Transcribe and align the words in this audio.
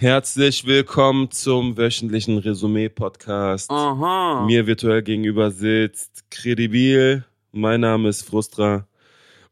Herzlich 0.00 0.64
willkommen 0.64 1.28
zum 1.32 1.76
wöchentlichen 1.76 2.38
Resümee-Podcast. 2.38 3.68
Mir 4.46 4.68
virtuell 4.68 5.02
gegenüber 5.02 5.50
sitzt 5.50 6.30
Credibil. 6.30 7.24
Mein 7.50 7.80
Name 7.80 8.08
ist 8.08 8.22
Frustra. 8.22 8.86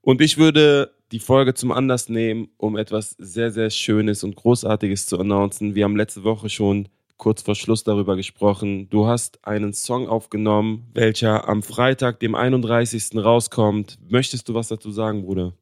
Und 0.02 0.20
ich 0.20 0.38
würde 0.38 0.92
die 1.10 1.18
Folge 1.18 1.54
zum 1.54 1.72
Anlass 1.72 2.08
nehmen, 2.08 2.48
um 2.58 2.76
etwas 2.76 3.16
sehr, 3.18 3.50
sehr 3.50 3.70
Schönes 3.70 4.22
und 4.22 4.36
Großartiges 4.36 5.06
zu 5.06 5.18
announcen. 5.18 5.74
Wir 5.74 5.82
haben 5.82 5.96
letzte 5.96 6.22
Woche 6.22 6.48
schon 6.48 6.88
kurz 7.16 7.42
vor 7.42 7.56
Schluss 7.56 7.82
darüber 7.82 8.14
gesprochen. 8.14 8.88
Du 8.88 9.08
hast 9.08 9.44
einen 9.44 9.72
Song 9.72 10.06
aufgenommen, 10.06 10.86
welcher 10.94 11.48
am 11.48 11.64
Freitag, 11.64 12.20
dem 12.20 12.36
31. 12.36 13.16
rauskommt. 13.16 13.98
Möchtest 14.08 14.48
du 14.48 14.54
was 14.54 14.68
dazu 14.68 14.92
sagen, 14.92 15.22
Bruder? 15.22 15.54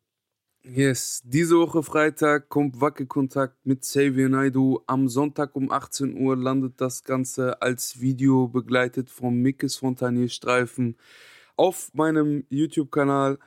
Yes, 0.66 1.20
diese 1.26 1.58
Woche 1.58 1.82
Freitag 1.82 2.48
kommt 2.48 2.80
Wackelkontakt 2.80 3.66
mit 3.66 3.82
Xavier 3.82 4.30
Naidu. 4.30 4.80
Am 4.86 5.08
Sonntag 5.10 5.54
um 5.56 5.70
18 5.70 6.16
Uhr 6.16 6.36
landet 6.38 6.80
das 6.80 7.04
Ganze 7.04 7.61
als 7.61 8.00
Video 8.00 8.48
begleitet 8.48 9.11
vom 9.11 9.36
Mickes 9.42 9.76
Fontanierstreifen 9.76 10.96
auf 11.56 11.92
meinem 11.92 12.46
YouTube-Kanal. 12.48 13.39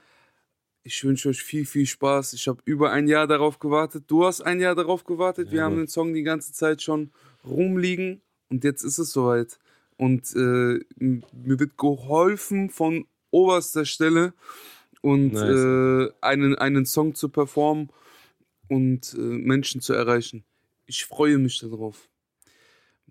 Ich 0.84 1.04
wünsche 1.04 1.30
euch 1.30 1.42
viel, 1.42 1.66
viel 1.66 1.88
Spaß. 1.88 2.34
Ich 2.34 2.48
habe 2.48 2.62
über 2.66 2.92
ein 2.92 3.08
Jahr 3.08 3.26
darauf 3.26 3.58
gewartet. 3.58 4.04
Du 4.06 4.24
hast 4.24 4.42
ein 4.42 4.60
Jahr 4.60 4.76
darauf 4.76 5.04
gewartet. 5.04 5.50
Wir 5.50 5.58
Ja, 5.58 5.64
haben 5.66 5.78
den 5.78 5.88
Song 5.88 6.14
die 6.14 6.22
ganze 6.24 6.54
Zeit 6.54 6.84
schon 6.84 7.10
rumliegen 7.44 8.22
und 8.50 8.64
jetzt 8.64 8.84
ist 8.84 9.00
es 9.00 9.12
soweit. 9.12 9.58
Und 9.98 10.36
äh, 10.36 10.86
mir 11.00 11.60
wird 11.60 11.78
geholfen 11.78 12.70
von 12.70 13.08
oberster 13.32 13.86
Stelle 13.86 14.34
und 15.02 15.34
Nice. 15.34 16.10
äh, 16.10 16.12
einen, 16.22 16.56
einen 16.56 16.86
Song 16.86 17.16
zu 17.16 17.30
performen 17.30 17.90
und 18.70 19.14
äh, 19.14 19.20
Menschen 19.20 19.82
zu 19.82 19.94
erreichen. 19.94 20.46
Ich 20.86 21.06
freue 21.06 21.38
mich 21.38 21.60
darauf. 21.60 22.10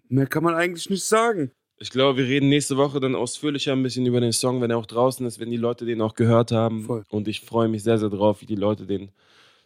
Mehr 0.08 0.26
kann 0.26 0.44
man 0.44 0.54
eigentlich 0.54 0.88
nicht 0.90 1.04
sagen. 1.04 1.50
Ich 1.78 1.90
glaube, 1.90 2.18
wir 2.18 2.26
reden 2.26 2.48
nächste 2.48 2.76
Woche 2.78 3.00
dann 3.00 3.14
ausführlicher 3.14 3.72
ein 3.72 3.82
bisschen 3.82 4.06
über 4.06 4.20
den 4.20 4.32
Song, 4.32 4.62
wenn 4.62 4.70
er 4.70 4.78
auch 4.78 4.86
draußen 4.86 5.26
ist, 5.26 5.38
wenn 5.40 5.50
die 5.50 5.58
Leute 5.58 5.84
den 5.84 6.00
auch 6.00 6.14
gehört 6.14 6.50
haben. 6.52 6.84
Voll. 6.84 7.04
Und 7.10 7.28
ich 7.28 7.42
freue 7.42 7.68
mich 7.68 7.82
sehr, 7.82 7.98
sehr 7.98 8.08
drauf, 8.08 8.40
wie 8.40 8.46
die 8.46 8.54
Leute 8.54 8.86
den 8.86 9.10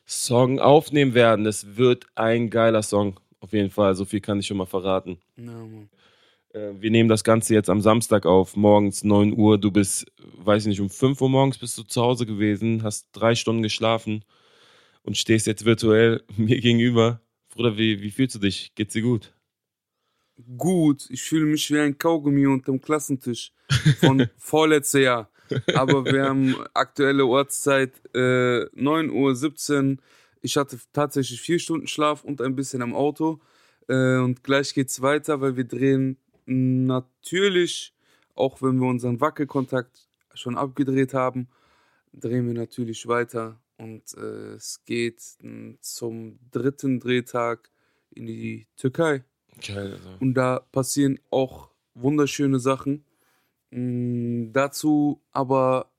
Song 0.06 0.58
aufnehmen 0.58 1.14
werden. 1.14 1.44
Das 1.44 1.76
wird 1.76 2.06
ein 2.16 2.50
geiler 2.50 2.82
Song. 2.82 3.20
Auf 3.38 3.52
jeden 3.52 3.70
Fall. 3.70 3.94
So 3.94 4.04
viel 4.04 4.20
kann 4.20 4.40
ich 4.40 4.46
schon 4.46 4.56
mal 4.56 4.66
verraten. 4.66 5.18
Äh, 5.36 5.42
Wir 6.52 6.90
nehmen 6.90 7.08
das 7.08 7.22
Ganze 7.22 7.54
jetzt 7.54 7.70
am 7.70 7.80
Samstag 7.80 8.26
auf, 8.26 8.56
morgens 8.56 9.04
9 9.04 9.38
Uhr. 9.38 9.56
Du 9.56 9.70
bist, 9.70 10.10
weiß 10.38 10.64
ich 10.64 10.68
nicht, 10.68 10.80
um 10.80 10.90
5 10.90 11.20
Uhr 11.20 11.30
morgens 11.30 11.58
bist 11.58 11.78
du 11.78 11.84
zu 11.84 12.02
Hause 12.02 12.26
gewesen, 12.26 12.82
hast 12.82 13.06
drei 13.12 13.36
Stunden 13.36 13.62
geschlafen 13.62 14.24
und 15.02 15.16
stehst 15.16 15.46
jetzt 15.46 15.64
virtuell 15.64 16.24
mir 16.36 16.60
gegenüber. 16.60 17.20
Bruder, 17.50 17.76
wie, 17.76 18.00
wie 18.02 18.10
fühlst 18.10 18.34
du 18.34 18.40
dich? 18.40 18.74
Geht's 18.74 18.94
dir 18.94 19.02
gut? 19.02 19.32
Gut, 20.56 21.06
ich 21.10 21.22
fühle 21.22 21.46
mich 21.46 21.70
wie 21.70 21.78
ein 21.78 21.96
Kaugummi 21.96 22.46
unterm 22.46 22.80
Klassentisch 22.80 23.52
von 24.00 24.28
vorletztes 24.36 25.02
Jahr. 25.02 25.30
Aber 25.74 26.04
wir 26.04 26.24
haben 26.24 26.56
aktuelle 26.74 27.26
Ortszeit 27.26 27.92
äh, 28.14 28.64
9.17 28.74 29.92
Uhr. 29.92 29.96
Ich 30.42 30.56
hatte 30.56 30.78
tatsächlich 30.92 31.40
vier 31.40 31.60
Stunden 31.60 31.86
Schlaf 31.86 32.24
und 32.24 32.40
ein 32.40 32.56
bisschen 32.56 32.82
am 32.82 32.94
Auto. 32.94 33.40
Äh, 33.88 34.18
und 34.18 34.42
gleich 34.42 34.74
geht's 34.74 35.00
weiter, 35.00 35.40
weil 35.40 35.56
wir 35.56 35.64
drehen 35.64 36.16
natürlich, 36.50 37.94
auch 38.34 38.60
wenn 38.60 38.78
wir 38.80 38.88
unseren 38.88 39.20
Wackelkontakt 39.20 40.08
schon 40.34 40.56
abgedreht 40.56 41.14
haben, 41.14 41.48
drehen 42.12 42.46
wir 42.46 42.54
natürlich 42.54 43.06
weiter. 43.06 43.60
Und 43.76 44.14
äh, 44.14 44.54
es 44.54 44.84
geht 44.84 45.22
mh, 45.40 45.76
zum 45.80 46.38
dritten 46.50 47.00
Drehtag 47.00 47.70
in 48.10 48.26
die 48.26 48.66
Türkei. 48.76 49.24
Geil, 49.66 49.92
also. 49.92 50.08
Und 50.20 50.34
da 50.34 50.60
passieren 50.72 51.18
auch 51.30 51.70
wunderschöne 51.94 52.58
Sachen. 52.58 53.04
Mm, 53.70 54.52
dazu 54.52 55.22
aber 55.30 55.90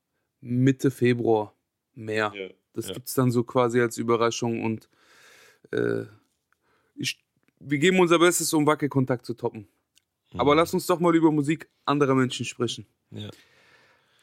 Mitte 0.42 0.92
Februar 0.92 1.55
mehr. 1.95 2.33
Ja, 2.36 2.49
Das 2.73 2.87
ja. 2.87 2.93
gibt's 2.93 3.14
dann 3.14 3.31
so 3.31 3.43
quasi 3.43 3.80
als 3.80 3.97
Überraschung 3.97 4.64
und 4.64 4.89
äh, 5.71 6.03
ich, 6.95 7.23
wir 7.59 7.77
geben 7.77 7.99
unser 7.99 8.20
Bestes, 8.20 8.52
um 8.53 8.65
Wackelkontakt 8.67 9.26
zu 9.26 9.33
toppen. 9.33 9.67
Aber 10.37 10.53
Mhm. 10.53 10.58
lass 10.58 10.73
uns 10.73 10.86
doch 10.87 10.99
mal 10.99 11.15
über 11.15 11.31
Musik 11.31 11.69
anderer 11.86 12.15
Menschen 12.15 12.45
sprechen. 12.45 12.86
Ja. 13.11 13.30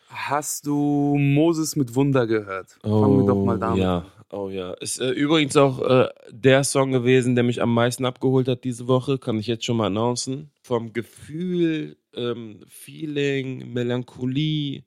Hast 0.08 0.66
du 0.66 1.16
Moses 1.18 1.76
mit 1.76 1.94
Wunder 1.94 2.26
gehört? 2.26 2.78
Fangen 2.82 3.18
wir 3.20 3.26
doch 3.26 3.44
mal 3.44 3.58
damit 3.58 3.78
ja. 3.82 3.98
an. 3.98 4.06
Oh 4.30 4.48
ja. 4.48 4.72
Ist 4.74 5.00
äh, 5.00 5.10
übrigens 5.10 5.56
auch 5.56 5.80
äh, 5.80 6.08
der 6.30 6.64
Song 6.64 6.92
gewesen, 6.92 7.34
der 7.34 7.44
mich 7.44 7.60
am 7.60 7.72
meisten 7.74 8.04
abgeholt 8.06 8.48
hat 8.48 8.64
diese 8.64 8.88
Woche. 8.88 9.18
Kann 9.18 9.38
ich 9.38 9.46
jetzt 9.46 9.64
schon 9.64 9.76
mal 9.76 9.86
announcen. 9.86 10.50
Vom 10.62 10.92
Gefühl, 10.94 11.96
ähm, 12.14 12.60
Feeling, 12.68 13.70
Melancholie, 13.72 14.84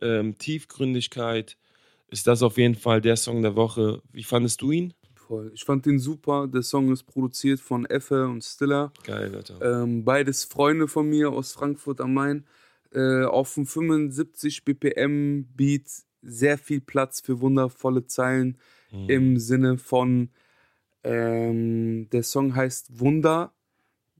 ähm, 0.00 0.36
Tiefgründigkeit 0.38 1.56
ist 2.08 2.26
das 2.26 2.42
auf 2.42 2.56
jeden 2.58 2.74
Fall 2.74 3.00
der 3.00 3.16
Song 3.16 3.42
der 3.42 3.56
Woche. 3.56 4.02
Wie 4.12 4.24
fandest 4.24 4.60
du 4.62 4.70
ihn? 4.70 4.94
Voll. 5.32 5.50
Ich 5.54 5.64
fand 5.64 5.86
den 5.86 5.98
super. 5.98 6.46
Der 6.46 6.60
Song 6.62 6.92
ist 6.92 7.04
produziert 7.04 7.58
von 7.58 7.86
Effe 7.86 8.26
und 8.26 8.44
Stiller. 8.44 8.92
Geil, 9.04 9.34
Alter. 9.34 9.82
Ähm, 9.82 10.04
beides 10.04 10.44
Freunde 10.44 10.88
von 10.88 11.08
mir 11.08 11.30
aus 11.30 11.52
Frankfurt 11.54 12.02
am 12.02 12.12
Main. 12.12 12.44
Äh, 12.92 13.24
auf 13.24 13.54
dem 13.54 13.64
75 13.64 14.62
BPM 14.66 15.46
Beat 15.56 15.86
sehr 16.20 16.58
viel 16.58 16.82
Platz 16.82 17.22
für 17.22 17.40
wundervolle 17.40 18.06
Zeilen 18.06 18.58
Mhm. 18.92 19.08
im 19.08 19.38
Sinne 19.38 19.78
von 19.78 20.28
ähm, 21.02 22.10
der 22.10 22.24
Song 22.24 22.54
heißt 22.54 23.00
Wunder. 23.00 23.54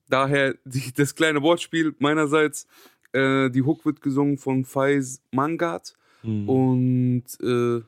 Daher 0.08 0.54
die, 0.64 0.94
das 0.94 1.14
kleine 1.14 1.42
Wortspiel 1.42 1.94
meinerseits. 1.98 2.66
Äh, 3.12 3.50
die 3.50 3.60
Hook 3.60 3.84
wird 3.84 4.00
gesungen 4.00 4.38
von 4.38 4.64
Faiz 4.64 5.20
Mangat. 5.30 5.94
Mhm. 6.22 6.48
Und 6.48 7.24
äh, 7.42 7.82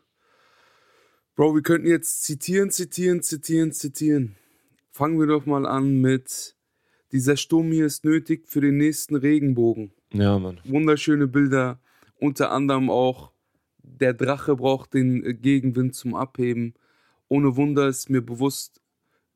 Bro, 1.37 1.57
wir 1.57 1.63
könnten 1.63 1.89
jetzt 1.89 2.23
zitieren, 2.23 2.71
zitieren, 2.71 3.21
zitieren, 3.21 3.73
zitieren. 3.73 4.37
Fangen 4.93 5.19
wir 5.19 5.27
doch 5.27 5.47
mal 5.47 5.67
an 5.67 6.01
mit 6.01 6.55
Dieser 7.11 7.37
Sturm 7.37 7.73
hier 7.73 7.87
ist 7.87 8.05
nötig 8.05 8.47
für 8.47 8.61
den 8.61 8.77
nächsten 8.77 9.17
Regenbogen. 9.17 9.93
Ja, 10.13 10.39
Mann. 10.39 10.61
Wunderschöne 10.65 11.27
Bilder, 11.27 11.81
unter 12.21 12.53
anderem 12.53 12.89
auch 12.89 13.33
Der 13.83 14.15
Drache 14.15 14.55
braucht 14.57 14.95
den 14.95 15.25
äh, 15.25 15.35
Gegenwind 15.35 15.97
zum 15.97 16.15
Abheben. 16.15 16.75
Ohne 17.29 17.57
Wunder 17.57 17.89
ist 17.89 18.11
mir 18.11 18.23
bewusst, 18.23 18.81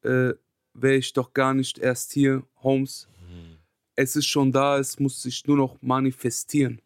äh, 0.02 0.34
wäre 0.74 0.96
ich 0.96 1.12
doch 1.12 1.32
gar 1.32 1.52
nicht 1.52 1.78
erst 1.78 2.12
hier, 2.12 2.44
Holmes. 2.62 3.08
Es 3.96 4.14
ist 4.14 4.26
schon 4.26 4.52
da, 4.52 4.78
es 4.78 5.00
muss 5.00 5.22
sich 5.22 5.44
nur 5.48 5.56
noch 5.56 5.82
manifestieren. 5.82 6.80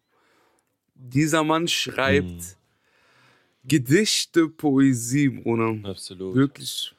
Dieser 0.95 1.43
Mann 1.43 1.67
schreibt 1.67 2.25
Mhm. 2.25 2.62
Gedichte, 3.65 4.49
Poesie, 4.49 5.29
Bruder. 5.29 5.77
Absolut. 5.83 6.35
Wirklich 6.35 6.93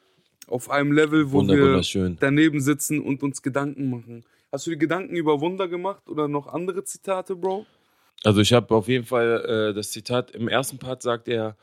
auf 0.47 0.69
einem 0.69 0.91
Level, 0.91 1.31
wo 1.31 1.41
wir 1.41 2.15
daneben 2.19 2.61
sitzen 2.61 3.01
und 3.01 3.23
uns 3.23 3.41
Gedanken 3.41 3.89
machen. 3.89 4.23
Hast 4.51 4.67
du 4.67 4.71
dir 4.71 4.77
Gedanken 4.77 5.15
über 5.15 5.41
Wunder 5.41 5.67
gemacht 5.67 6.07
oder 6.07 6.27
noch 6.27 6.47
andere 6.47 6.83
Zitate, 6.83 7.35
Bro? 7.35 7.65
Also 8.23 8.41
ich 8.41 8.53
habe 8.53 8.73
auf 8.73 8.87
jeden 8.87 9.05
Fall 9.05 9.69
äh, 9.71 9.73
das 9.73 9.91
Zitat, 9.91 10.31
im 10.31 10.47
ersten 10.47 10.77
Part 10.77 11.01
sagt 11.01 11.27
er, 11.27 11.57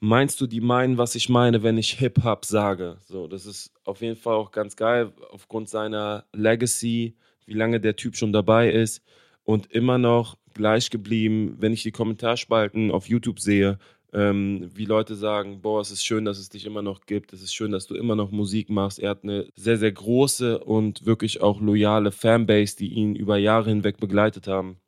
meinst 0.00 0.40
du, 0.40 0.46
die 0.46 0.60
meinen, 0.60 0.98
was 0.98 1.14
ich 1.14 1.28
meine, 1.28 1.62
wenn 1.62 1.78
ich 1.78 1.92
Hip-Hop 1.94 2.44
sage? 2.44 2.96
So, 3.06 3.26
das 3.28 3.46
ist 3.46 3.72
auf 3.84 4.00
jeden 4.00 4.16
Fall 4.16 4.34
auch 4.34 4.50
ganz 4.50 4.76
geil, 4.76 5.12
aufgrund 5.30 5.68
seiner 5.68 6.24
Legacy, 6.32 7.14
wie 7.46 7.54
lange 7.54 7.80
der 7.80 7.96
Typ 7.96 8.16
schon 8.16 8.32
dabei 8.32 8.70
ist 8.70 9.02
und 9.44 9.70
immer 9.72 9.98
noch 9.98 10.36
gleich 10.54 10.90
geblieben, 10.90 11.56
wenn 11.58 11.72
ich 11.72 11.82
die 11.82 11.92
Kommentarspalten 11.92 12.90
auf 12.90 13.08
YouTube 13.08 13.40
sehe, 13.40 13.78
ähm, 14.12 14.70
wie 14.74 14.86
Leute 14.86 15.14
sagen, 15.14 15.60
boah, 15.60 15.80
es 15.80 15.90
ist 15.90 16.04
schön, 16.04 16.24
dass 16.24 16.38
es 16.38 16.48
dich 16.48 16.64
immer 16.64 16.82
noch 16.82 17.06
gibt, 17.06 17.32
es 17.32 17.42
ist 17.42 17.54
schön, 17.54 17.72
dass 17.72 17.86
du 17.86 17.94
immer 17.94 18.16
noch 18.16 18.30
Musik 18.30 18.70
machst. 18.70 18.98
Er 18.98 19.10
hat 19.10 19.22
eine 19.22 19.48
sehr, 19.54 19.76
sehr 19.76 19.92
große 19.92 20.60
und 20.60 21.04
wirklich 21.04 21.42
auch 21.42 21.60
loyale 21.60 22.10
Fanbase, 22.10 22.76
die 22.76 22.88
ihn 22.88 23.14
über 23.14 23.36
Jahre 23.36 23.70
hinweg 23.70 23.98
begleitet 23.98 24.48
haben. 24.48 24.78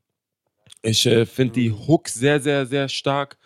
Ich 0.82 1.04
äh, 1.06 1.26
finde 1.26 1.54
die 1.54 1.72
Hook 1.72 2.08
sehr, 2.08 2.40
sehr, 2.40 2.64
sehr 2.64 2.88
stark, 2.88 3.36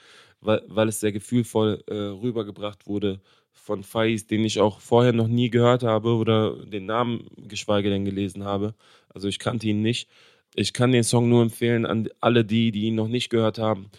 weil, 0.40 0.62
weil 0.68 0.88
es 0.88 1.00
sehr 1.00 1.12
gefühlvoll 1.12 1.82
äh, 1.88 1.94
rübergebracht 1.94 2.86
wurde 2.86 3.20
von 3.50 3.82
Faiz, 3.82 4.26
den 4.26 4.44
ich 4.44 4.60
auch 4.60 4.78
vorher 4.80 5.12
noch 5.12 5.28
nie 5.28 5.50
gehört 5.50 5.82
habe 5.82 6.14
oder 6.14 6.64
den 6.66 6.86
Namen 6.86 7.28
geschweige 7.36 7.90
denn 7.90 8.04
gelesen 8.04 8.44
habe. 8.44 8.74
Also 9.08 9.26
ich 9.26 9.38
kannte 9.38 9.66
ihn 9.66 9.82
nicht. 9.82 10.08
Ich 10.54 10.72
kann 10.72 10.92
den 10.92 11.02
Song 11.02 11.28
nur 11.28 11.42
empfehlen 11.42 11.86
an 11.86 12.08
alle 12.20 12.44
die, 12.44 12.70
die 12.70 12.82
ihn 12.82 12.94
noch 12.94 13.08
nicht 13.08 13.30
gehört 13.30 13.58
haben. 13.58 13.90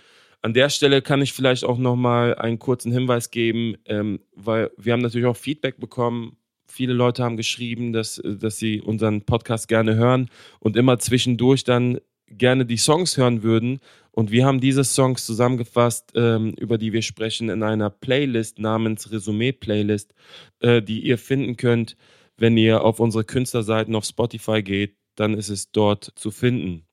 An 0.46 0.54
der 0.54 0.70
Stelle 0.70 1.02
kann 1.02 1.24
ich 1.24 1.34
vielleicht 1.34 1.64
auch 1.64 1.80
noch 1.80 1.96
mal 1.96 2.36
einen 2.36 2.60
kurzen 2.60 2.92
Hinweis 2.92 3.32
geben, 3.32 3.78
ähm, 3.86 4.20
weil 4.36 4.70
wir 4.78 4.94
haben 4.94 5.02
natürlich 5.02 5.26
auch 5.26 5.36
Feedback 5.36 5.80
bekommen. 5.80 6.38
Viele 6.68 6.94
Leute 6.94 7.24
haben 7.24 7.36
geschrieben, 7.36 7.94
dass, 7.94 8.22
dass 8.24 8.60
sie 8.60 8.80
unseren 8.80 9.24
Podcast 9.24 9.68
gerne 9.68 9.96
hören 9.96 10.30
und 10.60 10.78
immer 10.78 11.00
zwischendurch 11.00 11.64
dann 11.64 12.00
gerne 12.28 12.68
die 12.68 12.78
Songs 12.78 13.18
hören 13.18 13.42
würden. 13.42 13.80
Und 14.12 14.30
wir 14.30 14.46
haben 14.46 14.60
diese 14.62 14.84
Songs 14.84 15.26
zusammengefasst, 15.26 16.12
ähm, 16.14 16.54
über 16.60 16.78
die 16.78 16.94
wir 16.94 17.02
sprechen, 17.02 17.50
in 17.50 17.64
einer 17.64 17.90
Playlist 17.90 18.60
namens 18.60 19.12
Resümee-Playlist, 19.12 20.14
äh, 20.60 20.80
die 20.80 21.00
ihr 21.00 21.18
finden 21.18 21.58
könnt, 21.58 21.98
Wenn 22.38 22.56
ihr 22.56 22.84
auf 22.84 23.00
unsere 23.00 23.24
Künstlerseiten 23.24 23.96
auf 23.96 24.06
Spotify 24.06 24.62
geht, 24.62 24.96
dann 25.16 25.34
ist 25.34 25.50
es 25.50 25.72
dort 25.72 26.12
zu 26.16 26.30
finden. 26.30 26.86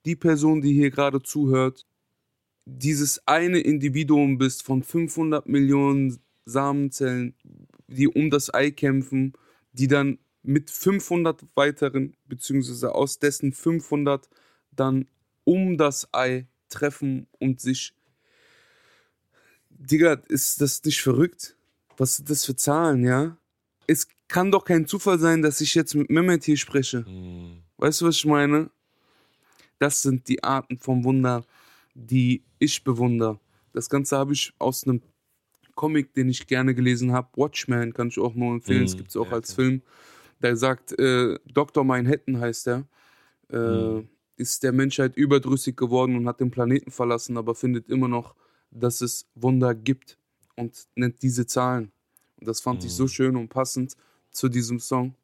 die 0.06 0.16
Person, 0.16 0.62
die 0.62 0.74
hier 0.74 0.92
gerade 0.92 1.21
zuhört, 1.21 1.86
dieses 2.66 3.25
eine 3.27 3.60
Individuum 3.60 4.38
bist 4.38 4.63
von 4.63 4.83
500 4.83 5.48
Millionen 5.48 6.19
Samenzellen, 6.45 7.36
die 7.88 8.07
um 8.07 8.30
das 8.30 8.54
Ei 8.54 8.71
kämpfen, 8.71 9.33
die 9.74 9.88
dann 9.88 10.19
mit 10.44 10.69
500 10.69 11.45
weiteren, 11.56 12.16
beziehungsweise 12.27 12.94
aus 12.94 13.19
dessen 13.19 13.54
500 13.54 14.30
dann 14.71 15.07
um 15.44 15.77
das 15.77 16.07
Ei 16.13 16.48
treffen 16.69 17.27
und 17.39 17.60
sich. 17.60 17.94
Digga, 19.79 20.13
ist 20.27 20.61
das 20.61 20.83
nicht 20.83 21.01
verrückt? 21.01 21.55
Was 21.97 22.17
sind 22.17 22.29
das 22.29 22.45
für 22.45 22.55
Zahlen, 22.55 23.03
ja? 23.03 23.37
Es 23.87 24.07
kann 24.27 24.51
doch 24.51 24.65
kein 24.65 24.85
Zufall 24.85 25.19
sein, 25.19 25.41
dass 25.41 25.61
ich 25.61 25.73
jetzt 25.75 25.95
mit 25.95 26.09
Mehmet 26.09 26.43
hier 26.43 26.57
spreche. 26.57 27.05
Hm. 27.05 27.63
Weißt 27.77 28.01
du, 28.01 28.07
was 28.07 28.17
ich 28.17 28.25
meine? 28.25 28.69
Das 29.79 30.01
sind 30.01 30.27
die 30.27 30.43
Arten 30.43 30.77
von 30.77 31.03
Wunder, 31.03 31.45
die 31.93 32.43
ich 32.59 32.83
bewundere. 32.83 33.39
Das 33.73 33.89
Ganze 33.89 34.17
habe 34.17 34.33
ich 34.33 34.53
aus 34.59 34.83
einem 34.85 35.01
Comic, 35.75 36.13
den 36.13 36.29
ich 36.29 36.45
gerne 36.47 36.75
gelesen 36.75 37.13
habe. 37.13 37.29
Watchmen 37.35 37.93
kann 37.93 38.09
ich 38.09 38.19
auch 38.19 38.35
nur 38.35 38.53
empfehlen. 38.53 38.83
Es 38.83 38.95
Mhm, 38.95 38.97
gibt 38.97 39.09
es 39.09 39.17
auch 39.17 39.31
ja, 39.31 39.33
als. 39.33 39.53
Film. 39.53 39.81
Der 40.41 40.57
sagt, 40.57 40.97
äh, 40.99 41.39
Dr. 41.45 41.83
Manhattan 41.85 42.39
heißt 42.39 42.67
er. 42.67 42.87
Äh, 43.51 43.57
Mhm. 43.57 44.09
Ist 44.37 44.63
der 44.63 44.71
Menschheit 44.71 45.17
überdrüssig 45.17 45.75
geworden 45.77 46.15
und 46.15 46.27
hat 46.27 46.39
den 46.39 46.51
Planeten 46.51 46.91
verlassen, 46.91 47.37
aber 47.37 47.55
findet 47.55 47.89
immer 47.89 48.07
noch, 48.07 48.35
dass 48.71 49.01
es 49.01 49.27
Wunder 49.36 49.74
gibt 49.75 50.18
und 50.56 50.88
nennt 50.95 51.21
diese 51.21 51.45
Zahlen. 51.45 51.92
Und 52.38 52.48
das 52.48 52.62
fand 52.62 52.83
ich 52.83 52.92
so 52.92 53.04
Mhm. 53.04 53.07
schön 53.10 53.36
und 53.36 53.50
passend 53.50 53.95
zu 54.31 54.48
diesem 54.50 54.80
Song. 54.80 55.16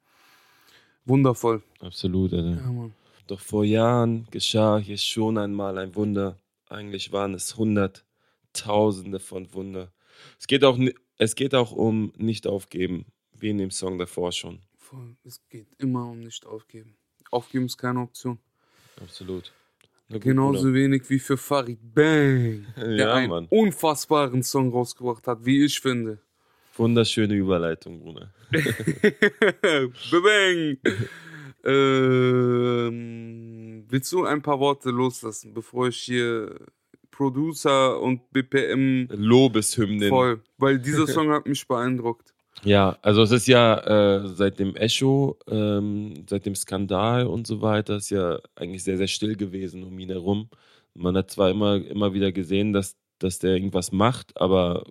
Wundervoll. 1.06 1.62
Absolut, 1.80 2.34
Alter. 2.34 2.62
Ja, 2.62 2.72
Mann. 2.72 2.94
Doch 3.28 3.40
vor 3.40 3.64
Jahren 3.64 4.28
geschah 4.32 4.78
hier 4.78 4.98
schon 4.98 5.38
einmal 5.38 5.78
ein 5.78 5.96
Wunder. 5.96 6.40
Eigentlich 6.70 7.12
waren 7.12 7.34
es 7.34 7.56
Hunderttausende 7.58 9.20
von 9.20 9.52
Wunder. 9.54 9.92
Es 10.40 10.48
geht 10.48 10.64
auch, 10.64 10.80
es 11.18 11.36
geht 11.36 11.54
auch 11.56 11.72
um 11.72 12.12
nicht 12.18 12.48
aufgeben, 12.48 13.06
wie 13.34 13.50
in 13.50 13.58
dem 13.58 13.72
Song 13.72 13.98
davor 13.98 14.32
schon. 14.32 14.60
Voll. 14.78 15.16
Es 15.24 15.42
geht 15.50 15.68
immer 15.78 16.06
um 16.06 16.20
nicht 16.20 16.46
aufgeben. 16.46 16.96
Aufgeben 17.32 17.66
ist 17.66 17.78
keine 17.78 18.02
Option. 18.02 18.40
Absolut. 19.02 19.52
Gut, 20.12 20.22
Genauso 20.22 20.62
Bruder. 20.64 20.74
wenig 20.76 21.10
wie 21.10 21.20
für 21.20 21.38
Farid 21.38 21.80
Bang, 21.94 22.66
der 22.78 22.96
Ja, 22.96 23.14
einen 23.16 23.30
Mann. 23.30 23.48
unfassbaren 23.50 24.44
Song 24.44 24.72
rausgebracht 24.72 25.26
hat, 25.28 25.46
wie 25.46 25.66
ich 25.66 25.80
finde. 25.80 26.20
Wunderschöne 26.78 27.34
Überleitung, 27.34 28.00
Bruder. 28.02 28.32
Bang! 29.62 30.78
ähm, 31.66 33.86
willst 33.90 34.12
du 34.12 34.26
ein 34.26 34.42
paar 34.42 34.60
Worte 34.60 34.90
loslassen, 34.92 35.54
bevor 35.54 35.88
ich 35.88 35.98
hier 35.98 36.56
Producer 37.12 38.00
und 38.02 38.30
BPM 38.32 39.08
Lobeshymnen. 39.10 40.10
voll, 40.10 40.42
weil 40.58 40.80
dieser 40.80 41.08
Song 41.08 41.30
hat 41.32 41.48
mich 41.48 41.66
beeindruckt. 41.68 42.34
Ja, 42.64 42.98
also 43.02 43.22
es 43.22 43.32
ist 43.32 43.48
ja 43.48 43.78
äh, 44.24 44.28
seit 44.30 44.60
dem 44.60 44.76
Echo, 44.76 45.38
ähm, 45.48 46.26
seit 46.28 46.46
dem 46.46 46.56
Skandal 46.56 47.28
und 47.28 47.46
so 47.46 47.62
weiter, 47.62 47.98
ist 47.98 48.10
ja 48.10 48.40
eigentlich 48.56 48.84
sehr, 48.84 48.98
sehr 48.98 49.08
still 49.08 49.36
gewesen 49.36 49.84
um 49.84 50.00
ihn 50.00 50.10
herum. 50.10 50.50
Man 50.94 51.16
hat 51.18 51.30
zwar 51.32 51.52
immer, 51.52 51.76
immer 51.76 52.14
wieder 52.14 52.32
gesehen, 52.32 52.74
dass, 52.74 52.96
dass 53.20 53.40
der 53.40 53.52
irgendwas 53.56 53.92
macht, 53.92 54.36
aber 54.40 54.86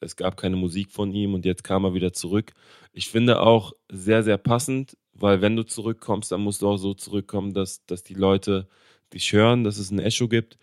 es 0.00 0.16
gab 0.16 0.36
keine 0.36 0.56
Musik 0.56 0.90
von 0.92 1.12
ihm 1.12 1.34
und 1.34 1.44
jetzt 1.44 1.64
kam 1.64 1.84
er 1.84 1.92
wieder 1.94 2.12
zurück. 2.12 2.52
Ich 2.92 3.08
finde 3.10 3.40
auch 3.40 3.72
sehr, 3.90 4.22
sehr 4.22 4.38
passend, 4.38 4.96
weil 5.12 5.42
wenn 5.42 5.56
du 5.56 5.64
zurückkommst, 5.64 6.30
dann 6.32 6.40
musst 6.42 6.62
du 6.62 6.68
auch 6.68 6.76
so 6.78 6.94
zurückkommen, 6.94 7.52
dass, 7.52 7.84
dass 7.86 8.04
die 8.04 8.14
Leute 8.14 8.68
dich 9.12 9.32
hören, 9.32 9.64
dass 9.64 9.78
es 9.78 9.90
ein 9.90 9.98
Echo 9.98 10.28
gibt. 10.28 10.56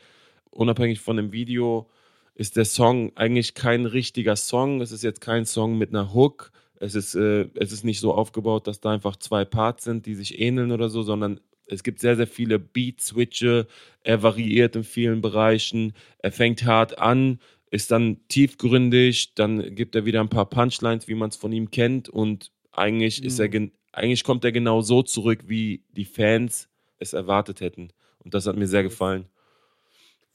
Unabhängig 0.52 1.00
von 1.02 1.18
dem 1.18 1.32
Video 1.34 1.90
ist 2.36 2.58
der 2.58 2.66
Song 2.66 3.12
eigentlich 3.16 3.54
kein 3.54 3.86
richtiger 3.86 4.36
Song. 4.36 4.82
Es 4.82 4.92
ist 4.92 5.04
jetzt 5.04 5.22
kein 5.22 5.46
Song 5.46 5.78
mit 5.78 5.90
einer 5.90 6.14
Hook. 6.14 6.52
Es 6.80 6.94
ist, 6.94 7.16
äh, 7.16 7.48
es 7.56 7.72
ist 7.72 7.84
nicht 7.86 8.00
so 8.02 8.14
aufgebaut, 8.14 8.68
dass 8.68 8.82
da 8.82 8.92
einfach 8.92 9.16
zwei 9.16 9.46
Parts 9.46 9.86
sind, 9.86 10.06
die 10.06 10.16
sich 10.16 10.40
ähneln 10.40 10.72
oder 10.72 10.90
so, 10.90 11.02
sondern 11.04 11.40
es 11.66 11.82
gibt 11.82 12.00
sehr, 12.00 12.16
sehr 12.16 12.28
viele 12.28 12.60
Beat-Switche. 12.60 13.68
Er 14.04 14.22
variiert 14.22 14.76
in 14.76 14.84
vielen 14.84 15.22
Bereichen. 15.22 15.94
Er 16.20 16.32
fängt 16.32 16.66
hart 16.66 17.00
an, 17.00 17.40
ist 17.72 17.92
dann 17.92 18.20
tiefgründig, 18.28 19.34
dann 19.36 19.74
gibt 19.74 19.96
er 19.96 20.06
wieder 20.06 20.22
ein 20.22 20.30
paar 20.30 20.50
Punchlines, 20.50 21.08
wie 21.08 21.16
man 21.16 21.30
es 21.30 21.38
von 21.38 21.52
ihm 21.52 21.72
kennt. 21.72 22.10
Und 22.10 22.52
eigentlich 22.72 23.24
ist 23.24 23.40
er 23.40 23.48
Mhm. 23.48 23.52
gen 23.52 23.72
eigentlich 23.94 24.26
kommt 24.26 24.44
er 24.44 24.52
genau 24.52 24.82
so 24.82 25.04
zurück, 25.04 25.46
wie 25.48 25.86
die 25.96 26.04
Fans 26.04 26.68
es 27.00 27.14
erwartet 27.14 27.62
hätten. 27.62 27.94
Und 28.20 28.34
das 28.34 28.46
hat 28.46 28.58
mir 28.58 28.68
sehr 28.68 28.84
gefallen. 28.84 29.26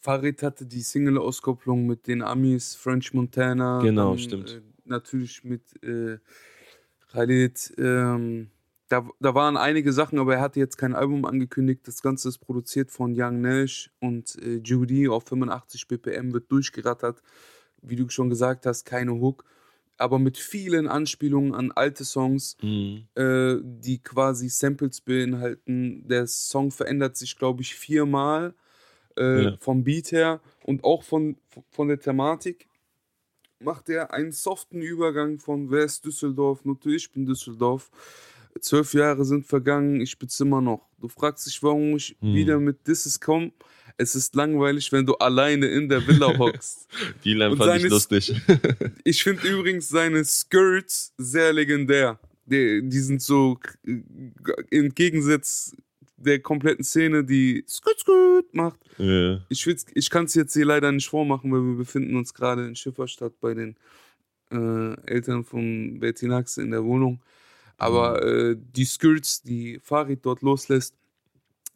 Farid 0.01 0.43
hatte 0.43 0.65
die 0.67 0.81
Single-Auskopplung 0.83 1.87
mit 1.87 2.07
den 2.07 2.23
Amis, 2.23 2.75
French 2.75 3.13
Montana. 3.13 3.81
Genau, 3.83 4.17
stimmt. 4.17 4.51
Äh, 4.51 4.63
natürlich 4.85 5.45
mit 5.45 5.63
äh, 5.85 6.19
Khalid. 7.13 7.75
Ähm, 7.79 8.51
da, 8.89 9.09
da 9.21 9.35
waren 9.35 9.57
einige 9.57 9.93
Sachen, 9.93 10.19
aber 10.19 10.35
er 10.37 10.41
hatte 10.41 10.59
jetzt 10.59 10.77
kein 10.79 10.95
Album 10.95 11.25
angekündigt. 11.25 11.83
Das 11.87 12.03
Ganze 12.03 12.29
ist 12.29 12.39
produziert 12.39 12.91
von 12.91 13.13
Young 13.15 13.41
Nash 13.41 13.91
und 14.01 14.37
äh, 14.43 14.57
Judy 14.65 15.09
auf 15.09 15.25
85 15.29 15.87
BPM, 15.87 16.33
wird 16.33 16.51
durchgerattert. 16.51 17.23
Wie 17.83 17.97
du 17.97 18.09
schon 18.09 18.31
gesagt 18.31 18.67
hast, 18.67 18.85
keine 18.85 19.13
Hook. 19.13 19.45
Aber 19.97 20.19
mit 20.19 20.39
vielen 20.39 20.89
Anspielungen 20.89 21.55
an 21.55 21.73
alte 21.73 22.05
Songs, 22.07 22.57
Mhm. 22.63 23.07
äh, 23.15 23.57
die 23.63 24.03
quasi 24.03 24.49
Samples 24.49 25.03
beinhalten. 25.03 26.09
Der 26.09 26.27
Song 26.27 26.71
verändert 26.71 27.17
sich, 27.19 27.37
glaube 27.37 27.61
ich, 27.63 27.75
viermal 27.75 28.55
äh, 29.19 29.45
Ja. 29.45 29.57
vom 29.61 29.85
Beat 29.85 30.13
her 30.13 30.41
und 30.65 30.85
auch 30.85 31.03
von, 31.03 31.37
von 31.71 31.89
der 31.89 31.99
Thematik. 32.01 32.67
Macht 33.63 33.89
er 33.91 34.13
einen 34.15 34.33
soften 34.33 34.81
Übergang 34.81 35.39
von 35.39 35.71
Wer 35.71 35.85
ist 35.85 36.05
Düsseldorf? 36.05 36.65
Nur 36.65 36.79
ich 36.87 37.11
bin 37.13 37.27
Düsseldorf. 37.27 37.91
Zwölf 38.61 38.95
Jahre 38.95 39.25
sind 39.25 39.47
vergangen, 39.47 40.01
ich 40.01 40.19
bin's 40.19 40.41
immer 40.41 40.61
noch. 40.61 40.89
Du 40.99 41.09
fragst 41.09 41.47
dich, 41.47 41.63
warum 41.63 41.97
ich 41.97 42.17
Hm. 42.21 42.35
wieder 42.35 42.59
mit 42.59 42.87
Disses 42.87 43.21
komme. 43.21 43.53
Es 43.97 44.15
ist 44.15 44.35
langweilig, 44.35 44.91
wenn 44.93 45.05
du 45.05 45.15
alleine 45.17 45.67
in 45.67 45.89
der 45.89 46.07
Villa 46.07 46.27
hockst. 46.39 46.89
Die 47.25 47.35
Line 47.35 47.51
Und 47.53 47.59
fand 47.59 47.75
ich 47.77 47.83
seine- 47.83 47.95
lustig. 47.95 48.35
Ich 49.05 49.23
finde 49.23 49.47
übrigens 49.47 49.89
seine 49.89 50.25
Skirts 50.25 51.13
sehr 51.19 51.53
legendär. 51.53 52.19
Die, 52.47 52.81
die 52.89 52.99
sind 52.99 53.21
so 53.23 53.59
im 54.71 54.95
Gegensatz 54.95 55.77
der 56.21 56.41
kompletten 56.41 56.85
Szene, 56.85 57.25
die 57.25 57.65
Skirt 57.69 57.99
Skirt 58.01 58.55
macht. 58.55 58.79
ja. 58.99 59.41
Ich, 59.49 59.67
ich 59.67 60.11
kann 60.11 60.27
es 60.27 60.35
jetzt 60.35 60.53
hier 60.55 60.67
leider 60.67 60.93
nicht 60.93 61.09
vormachen, 61.09 61.51
weil 61.53 61.63
wir 61.63 61.77
befinden 61.77 62.17
uns 62.17 62.33
gerade 62.35 62.67
in 62.67 62.77
Schifferstadt 62.77 63.41
bei 63.41 63.55
den 63.55 63.77
äh, 64.53 64.95
Eltern 65.07 65.45
von 65.45 65.99
Bertinax 66.01 66.57
in 66.59 66.71
der 66.71 66.85
Wohnung. 66.85 67.21
Aber 67.79 68.23
äh, 68.25 68.57
die 68.59 68.85
Skirts, 68.85 69.43
die 69.43 69.79
Farid 69.83 70.25
dort 70.25 70.43
loslässt, 70.43 70.95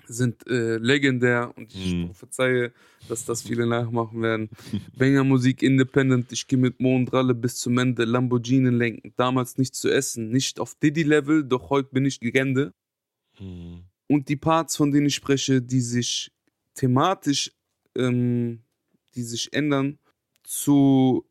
sind 0.07 0.47
äh, 0.47 0.77
legendär 0.77 1.53
und 1.57 1.75
ich 1.75 1.95
Mhm. 1.95 2.13
verzeihe, 2.13 2.73
dass 3.09 3.25
das 3.25 3.43
viele 3.43 3.67
nachmachen 3.67 4.21
werden. 4.21 4.51
Banger 4.99 5.25
Musik 5.25 5.63
Independent, 5.63 6.31
ich 6.33 6.47
gehe 6.47 6.59
mit 6.59 6.79
Mo 6.79 6.95
und 6.95 7.11
Ralle 7.13 7.35
bis 7.35 7.57
zum 7.57 7.79
Ende, 7.79 8.05
Lamborghini 8.05 8.69
lenken, 8.69 9.15
damals 9.17 9.57
nicht 9.57 9.75
zu 9.75 9.89
essen, 9.91 10.29
nicht 10.31 10.61
auf 10.61 10.75
Diddy-Level, 10.75 11.45
doch 11.45 11.71
heute 11.71 11.89
bin 11.93 12.05
ich 12.05 12.21
Legende. 12.21 12.75
Mhm. 13.41 13.85
Und 14.15 14.29
die 14.29 14.37
Parts, 14.37 14.77
von 14.77 14.93
denen 14.93 15.07
ich 15.07 15.17
spreche, 15.17 15.61
die 15.61 15.81
sich 15.81 16.31
thematisch, 16.75 17.51
ähm, 17.97 18.61
die 19.17 19.25
sich 19.25 19.53
ändern, 19.53 19.99
zu 20.45 21.27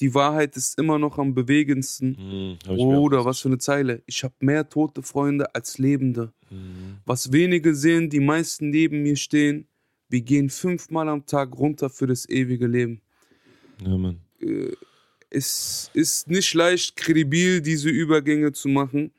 die 0.00 0.14
Wahrheit 0.14 0.56
ist 0.56 0.78
immer 0.78 0.98
noch 0.98 1.18
am 1.18 1.34
bewegendsten. 1.34 2.56
Mhm. 2.66 2.76
Bruder, 2.76 3.26
was 3.26 3.40
für 3.40 3.48
eine 3.48 3.58
Zeile. 3.58 4.02
Ich 4.06 4.24
habe 4.24 4.34
mehr 4.40 4.66
tote 4.66 5.02
Freunde 5.02 5.54
als 5.54 5.76
Lebende. 5.76 6.32
Mhm. 6.48 6.96
Was 7.04 7.30
wenige 7.30 7.74
sehen, 7.74 8.08
die 8.08 8.20
meisten 8.20 8.70
neben 8.70 9.02
mir 9.02 9.16
stehen. 9.16 9.68
Wir 10.08 10.22
gehen 10.22 10.48
fünfmal 10.48 11.10
am 11.10 11.26
Tag 11.26 11.54
runter 11.58 11.90
für 11.90 12.06
das 12.06 12.26
ewige 12.26 12.68
Leben. 12.68 13.02
Ja, 13.84 13.98
Mann. 13.98 14.22
Äh, 14.40 14.72
es 15.28 15.90
ist 15.92 16.26
nicht 16.30 16.54
leicht, 16.54 16.96
kredibil 16.96 17.60
diese 17.60 17.90
Übergänge 17.90 18.52
zu 18.52 18.68
machen 18.68 19.12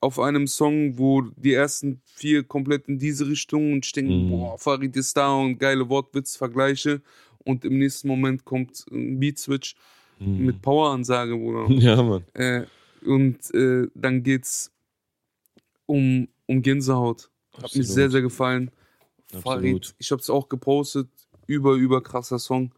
auf 0.00 0.18
einem 0.18 0.46
Song, 0.46 0.98
wo 0.98 1.22
die 1.22 1.52
ersten 1.54 2.00
vier 2.04 2.44
komplett 2.44 2.88
in 2.88 2.98
diese 2.98 3.26
Richtung 3.28 3.72
und 3.72 3.84
ich 3.84 3.92
denke, 3.92 4.12
Mhm. 4.12 4.28
boah, 4.30 4.58
Farid 4.58 4.94
ist 4.96 5.16
da 5.16 5.34
und 5.34 5.58
geile 5.58 5.88
Wortwitz-Vergleiche 5.88 7.00
und 7.44 7.64
im 7.64 7.78
nächsten 7.78 8.08
Moment 8.08 8.44
kommt 8.44 8.84
ein 8.90 9.18
Beat-Switch 9.18 9.74
Mhm. 10.20 10.46
mit 10.46 10.62
Poweransage, 10.62 11.36
Bruder. 11.36 11.68
Ja, 11.82 12.02
Mann. 12.02 12.24
Äh, 12.34 12.64
und 13.04 13.38
äh, 13.54 13.86
dann 13.94 14.22
geht's 14.22 14.72
um, 15.86 16.28
um 16.46 16.62
Gänsehaut. 16.62 17.30
Hat 17.54 17.64
Absolut. 17.64 17.76
mich 17.76 17.88
sehr, 17.88 18.10
sehr 18.10 18.22
gefallen. 18.22 18.70
Absolut. 19.32 19.44
Farid, 19.44 19.94
ich 19.98 20.10
hab's 20.10 20.30
auch 20.30 20.48
gepostet. 20.48 21.08
Über, 21.46 21.74
über 21.74 22.02
krasser 22.02 22.38
Song. 22.38 22.72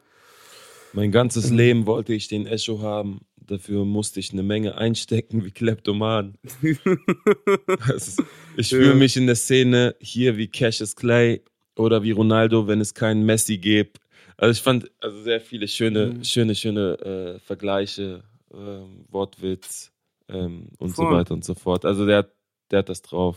Mein 0.92 1.10
ganzes 1.12 1.50
Mhm. 1.50 1.56
Leben 1.56 1.86
wollte 1.86 2.12
ich 2.12 2.28
den 2.28 2.46
Echo 2.46 2.80
haben. 2.82 3.20
Dafür 3.50 3.84
musste 3.84 4.20
ich 4.20 4.32
eine 4.32 4.44
Menge 4.44 4.76
einstecken 4.78 5.44
wie 5.44 5.50
Kleptoman. 5.50 6.38
Ist, 7.94 8.22
ich 8.56 8.70
Ja. 8.70 8.78
fühle 8.78 8.94
mich 8.94 9.16
in 9.16 9.26
der 9.26 9.34
Szene 9.34 9.96
hier 10.00 10.36
wie 10.36 10.46
Cassius 10.46 10.94
Clay 10.94 11.42
oder 11.76 12.02
wie 12.04 12.12
Ronaldo, 12.12 12.68
wenn 12.68 12.80
es 12.80 12.94
keinen 12.94 13.24
Messi 13.26 13.58
gibt. 13.58 13.98
Also 14.36 14.52
ich 14.52 14.62
fand 14.62 14.88
also 15.00 15.20
sehr 15.22 15.40
viele 15.40 15.66
schöne, 15.66 16.06
Mhm. 16.14 16.24
schöne, 16.24 16.54
schöne 16.54 16.92
äh, 17.00 17.38
Vergleiche, 17.40 18.22
ähm, 18.54 19.04
Wortwitz 19.08 19.90
ähm, 20.28 20.68
und 20.78 20.90
so 20.90 21.02
Voll. 21.02 21.16
weiter 21.16 21.34
und 21.34 21.44
so 21.44 21.54
fort. 21.54 21.84
Also 21.84 22.06
der, 22.06 22.18
hat- 22.18 22.32
der 22.70 22.78
hat 22.80 22.88
das 22.88 23.02
drauf. 23.02 23.36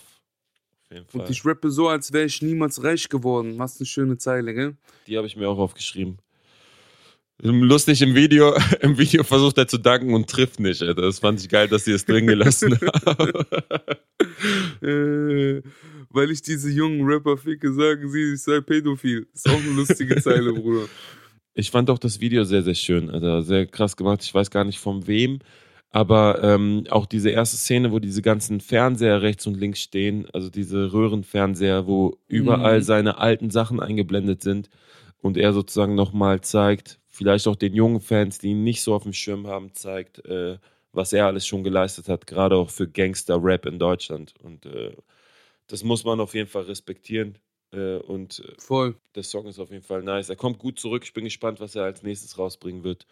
Und 1.13 1.27
ich 1.27 1.43
rappe 1.43 1.71
so, 1.71 1.87
als 1.87 2.13
wäre 2.13 2.25
ich 2.25 2.39
niemals 2.43 2.83
reich 2.83 3.09
geworden. 3.09 3.57
Was 3.57 3.79
eine 3.79 3.87
schöne 3.87 4.17
Zeile, 4.19 4.53
gell? 4.53 4.77
Die 5.07 5.17
habe 5.17 5.25
ich 5.25 5.35
mir 5.35 5.49
auch 5.49 5.57
aufgeschrieben. 5.57 6.19
Lustig 7.43 8.01
im 8.01 8.15
Video, 8.15 8.53
im 8.81 8.97
Video 8.97 9.23
versucht 9.23 9.57
er 9.57 9.67
zu 9.67 9.77
danken 9.77 10.13
und 10.13 10.29
trifft 10.29 10.59
nicht. 10.61 10.81
Alter. 10.81 11.01
Das 11.01 11.19
fand 11.19 11.41
ich 11.41 11.49
geil, 11.49 11.67
dass 11.67 11.83
sie 11.83 11.91
es 11.91 12.05
drin 12.05 12.25
gelassen 12.25 12.79
haben. 13.05 13.31
Äh, 14.81 15.61
weil 16.09 16.31
ich 16.31 16.41
diese 16.41 16.69
jungen 16.69 17.01
Rapper 17.05 17.35
ficke, 17.37 17.73
sagen 17.73 18.09
sie, 18.09 18.33
ich 18.33 18.41
sei 18.43 18.61
pädophil. 18.61 19.27
Ist 19.33 19.49
auch 19.49 19.59
eine 19.59 19.71
lustige 19.71 20.21
Zeile, 20.21 20.53
Bruder. 20.53 20.85
Ich 21.53 21.69
fand 21.69 21.89
auch 21.89 21.99
das 21.99 22.21
Video 22.21 22.45
sehr, 22.45 22.63
sehr 22.63 22.75
schön. 22.75 23.09
Also 23.09 23.41
sehr 23.41 23.65
krass 23.67 23.97
gemacht. 23.97 24.23
Ich 24.23 24.33
weiß 24.33 24.49
gar 24.49 24.63
nicht 24.63 24.79
von 24.79 25.05
wem. 25.07 25.39
Aber 25.91 26.41
ähm, 26.43 26.85
auch 26.89 27.05
diese 27.05 27.29
erste 27.29 27.57
Szene, 27.57 27.91
wo 27.91 27.99
diese 27.99 28.21
ganzen 28.21 28.61
Fernseher 28.61 29.21
rechts 29.21 29.45
und 29.45 29.55
links 29.59 29.81
stehen, 29.81 30.27
also 30.33 30.49
diese 30.49 30.91
Röhrenfernseher, 30.93 31.85
wo 31.85 32.17
überall 32.27 32.79
Mhm. 32.79 32.83
seine 32.83 33.17
alten 33.19 33.51
Sachen 33.51 33.79
eingeblendet 33.79 34.41
sind 34.41 34.69
und 35.21 35.37
er 35.37 35.53
sozusagen 35.53 35.93
nochmal 35.93 36.41
zeigt, 36.41 36.99
vielleicht 37.13 37.47
auch 37.47 37.55
den 37.55 37.73
jungen 37.73 38.01
Fans, 38.01 38.39
die 38.39 38.49
ihn 38.49 38.63
nicht 38.63 38.81
so 38.81 38.93
auf 38.93 39.03
dem 39.03 39.13
Schirm 39.13 39.47
haben, 39.47 39.73
zeigt, 39.73 40.25
äh, 40.25 40.57
was 40.91 41.13
er 41.13 41.27
alles 41.27 41.45
schon 41.45 41.63
geleistet 41.63 42.09
hat, 42.09 42.27
gerade 42.27 42.55
auch 42.55 42.69
für 42.69 42.87
Gangster-Rap 42.87 43.67
in 43.67 43.79
Deutschland. 43.79 44.33
Und 44.41 44.65
äh, 44.65 44.95
das 45.67 45.83
muss 45.83 46.03
man 46.03 46.19
auf 46.19 46.33
jeden 46.33 46.49
Fall 46.49 46.63
respektieren. 46.63 47.37
Äh, 47.71 47.97
und 47.97 48.39
äh, 48.39 48.53
Voll. 48.57 48.95
der 49.15 49.23
Song 49.23 49.45
ist 49.45 49.59
auf 49.59 49.69
jeden 49.69 49.83
Fall 49.83 50.03
nice. 50.03 50.29
Er 50.29 50.35
kommt 50.35 50.57
gut 50.57 50.79
zurück. 50.79 51.03
Ich 51.03 51.13
bin 51.13 51.23
gespannt, 51.23 51.59
was 51.59 51.75
er 51.75 51.83
als 51.83 52.01
nächstes 52.01 52.37
rausbringen 52.37 52.83
wird. 52.83 53.05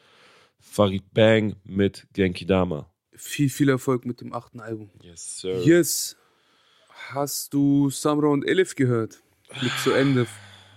Farid 0.60 1.04
Bang 1.14 1.56
mit 1.64 2.08
Genki 2.14 2.46
Dama. 2.46 2.92
Viel, 3.14 3.50
viel 3.50 3.70
Erfolg 3.70 4.06
mit 4.06 4.22
dem 4.22 4.34
achten 4.34 4.60
Album. 4.60 4.90
Yes, 5.04 5.40
sir. 5.40 5.62
Yes. 5.64 6.18
Hast 7.10 7.54
du 7.54 7.90
Samra 7.92 8.28
und 8.28 8.48
Elif 8.48 8.76
gehört? 8.76 9.22
Mit 9.62 9.72
zu 9.84 9.92
Ende. 9.92 10.26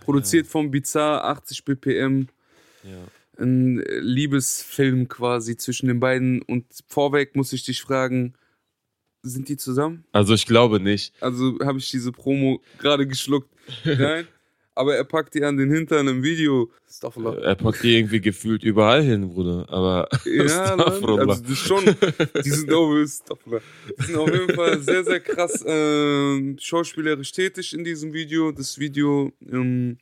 Produziert 0.01 0.47
von 0.47 0.71
Bizarre, 0.71 1.25
80 1.25 1.65
BPM. 1.65 2.29
Ja. 2.85 3.43
Ein 3.43 3.81
äh, 3.81 3.99
Liebesfilm 3.99 5.09
quasi 5.09 5.57
zwischen 5.57 5.89
den 5.89 6.01
beiden. 6.01 6.43
Und 6.43 6.67
vorweg 6.89 7.35
muss 7.35 7.53
ich 7.53 7.65
dich 7.65 7.83
fragen, 7.83 8.35
sind 9.23 9.49
die 9.49 9.57
zusammen? 9.57 10.05
Also 10.13 10.35
ich 10.35 10.47
glaube 10.47 10.81
nicht. 10.81 11.15
Also 11.21 11.59
habe 11.65 11.79
ich 11.79 11.91
diese 11.91 12.13
Promo 12.13 12.61
gerade 12.79 13.07
geschluckt. 13.07 13.51
Nein. 13.85 14.29
Aber 14.77 14.97
er 14.97 15.05
packt 15.05 15.35
die 15.35 15.45
an 15.45 15.57
den 15.57 15.71
Hintern 15.71 16.09
im 16.09 16.23
Video. 16.25 16.71
Er 17.41 17.55
packt 17.55 17.83
die 17.85 17.97
irgendwie 17.97 18.21
gefühlt 18.21 18.65
überall 18.65 19.03
hin, 19.03 19.29
Bruder. 19.29 19.67
Aber 19.69 20.09
Ja, 20.25 20.75
Mann, 20.77 20.81
also 20.81 21.17
das 21.25 21.41
ist 21.43 21.59
schon, 21.59 21.85
die 22.45 22.51
sind 22.51 22.73
auch, 22.73 22.93
die 22.93 23.07
sind 23.07 24.17
auf 24.17 24.33
jeden 24.33 24.53
Fall 24.53 24.81
sehr, 24.81 25.05
sehr 25.05 25.21
krass 25.21 25.65
ähm, 25.67 26.57
schauspielerisch 26.61 27.31
tätig 27.31 27.73
in 27.73 27.85
diesem 27.85 28.13
Video. 28.13 28.51
Das 28.51 28.77
Video 28.77 29.33
ähm, 29.49 29.99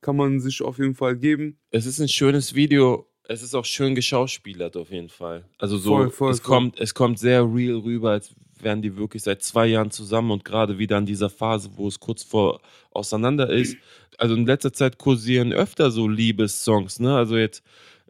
kann 0.00 0.16
man 0.16 0.40
sich 0.40 0.62
auf 0.62 0.78
jeden 0.78 0.94
Fall 0.94 1.16
geben. 1.16 1.58
es 1.70 1.86
ist 1.86 2.00
ein 2.00 2.08
schönes 2.08 2.54
Video. 2.54 3.06
Es 3.28 3.42
ist 3.42 3.54
auch 3.54 3.64
schön 3.64 3.94
geschauspielert 3.94 4.76
auf 4.76 4.90
jeden 4.90 5.08
Fall. 5.08 5.44
Also 5.58 5.76
so, 5.78 5.90
Voll, 5.96 6.10
voll, 6.10 6.32
es 6.32 6.40
voll. 6.40 6.46
kommt, 6.56 6.80
es 6.80 6.94
kommt 6.94 7.18
sehr 7.20 7.42
real 7.44 7.76
rüber, 7.78 8.10
als 8.10 8.34
wären 8.58 8.82
die 8.82 8.96
wirklich 8.96 9.22
seit 9.22 9.42
zwei 9.44 9.68
Jahren 9.68 9.90
zusammen 9.92 10.32
und 10.32 10.44
gerade 10.44 10.78
wieder 10.78 10.98
in 10.98 11.06
dieser 11.06 11.30
Phase, 11.30 11.70
wo 11.76 11.86
es 11.86 12.00
kurz 12.00 12.24
vor 12.24 12.60
auseinander 12.90 13.48
ist. 13.48 13.76
Also 14.18 14.34
in 14.34 14.46
letzter 14.46 14.72
Zeit 14.72 14.98
kursieren 14.98 15.52
öfter 15.52 15.90
so 15.92 16.08
Liebessongs, 16.08 16.98
ne? 16.98 17.14
Also 17.16 17.36
jetzt 17.36 17.62